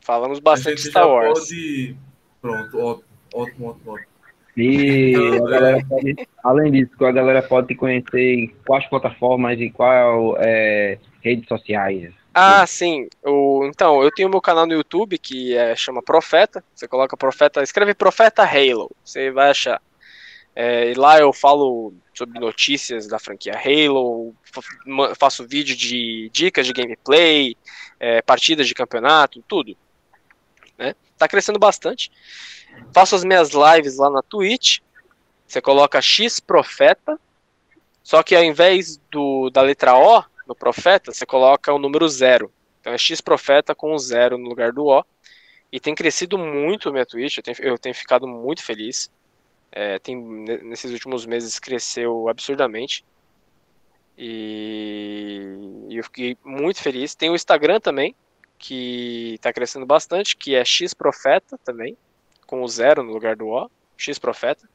[0.00, 1.38] Falamos bastante de Star Wars.
[1.38, 1.96] Pode...
[2.40, 4.12] Pronto, ótimo, ótimo, ótimo.
[4.56, 5.14] E
[5.88, 12.12] pode, além disso, a galera pode conhecer em quais plataformas e qual é, redes sociais.
[12.34, 13.08] Ah, sim.
[13.24, 16.62] O, então, eu tenho meu canal no YouTube que é, chama Profeta.
[16.74, 19.80] Você coloca Profeta, escreve Profeta Halo, você vai achar.
[20.54, 24.34] É, e lá eu falo sobre notícias da franquia Halo,
[25.18, 27.56] faço vídeo de dicas de gameplay,
[27.98, 29.74] é, partidas de campeonato, tudo.
[30.76, 30.94] Né?
[31.16, 32.10] Tá crescendo bastante.
[32.92, 34.80] Faço as minhas lives lá na Twitch.
[35.46, 37.18] Você coloca X Profeta.
[38.02, 42.52] Só que ao invés do, da letra O no Profeta, você coloca o número zero.
[42.80, 45.04] Então é X Profeta com o zero no lugar do O.
[45.70, 47.38] E tem crescido muito minha Twitch.
[47.38, 49.10] Eu tenho, eu tenho ficado muito feliz.
[49.70, 53.04] É, tem, nesses últimos meses cresceu absurdamente.
[54.18, 55.42] E,
[55.88, 57.14] e eu fiquei muito feliz.
[57.14, 58.14] Tem o Instagram também,
[58.58, 61.96] que está crescendo bastante, que é X Profeta também
[62.46, 64.68] com o zero no lugar do O, X Profeta.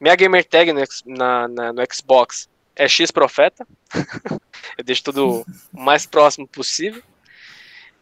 [0.00, 3.66] Minha gamer tag no, na, na, no Xbox é X Profeta.
[4.76, 7.02] eu deixo tudo o mais próximo possível.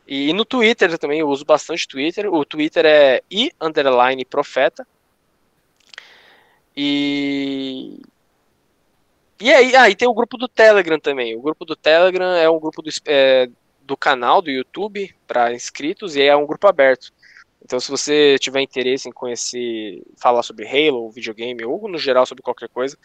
[0.07, 2.33] E, e, no Twitter também, eu uso bastante Twitter.
[2.33, 4.87] O Twitter é i underline profeta.
[6.77, 8.03] E
[9.41, 11.37] e aí, aí tem o grupo do Telegram também.
[11.37, 13.49] O grupo do Telegram é um grupo do, é,
[13.83, 17.13] do canal do YouTube para inscritos e é um grupo aberto.
[17.65, 22.43] Então, se você tiver interesse em conhecer, falar sobre Halo, videogame, ou no geral sobre
[22.43, 22.99] qualquer coisa,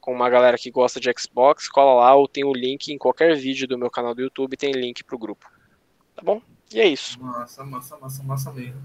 [0.00, 3.34] com uma galera que gosta de Xbox, cola lá ou tem o link em qualquer
[3.36, 5.50] vídeo do meu canal do YouTube, tem link pro grupo.
[6.14, 6.42] Tá bom?
[6.74, 7.18] E é isso.
[7.22, 8.82] Massa, massa, massa, massa mesmo.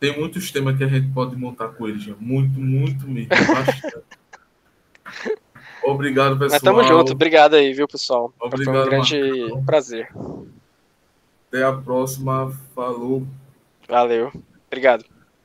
[0.00, 3.30] Tem muitos temas que a gente pode montar com eles, muito, muito mesmo.
[5.84, 6.50] Obrigado, pessoal.
[6.50, 7.12] Mas tamo junto.
[7.12, 8.32] Obrigado aí, viu, pessoal?
[8.40, 9.64] Obrigado, Foi um grande Marcão.
[9.64, 10.08] prazer.
[11.48, 12.50] Até a próxima.
[12.74, 13.24] Falou.
[13.88, 14.30] Valeu.
[14.66, 15.13] Obrigado.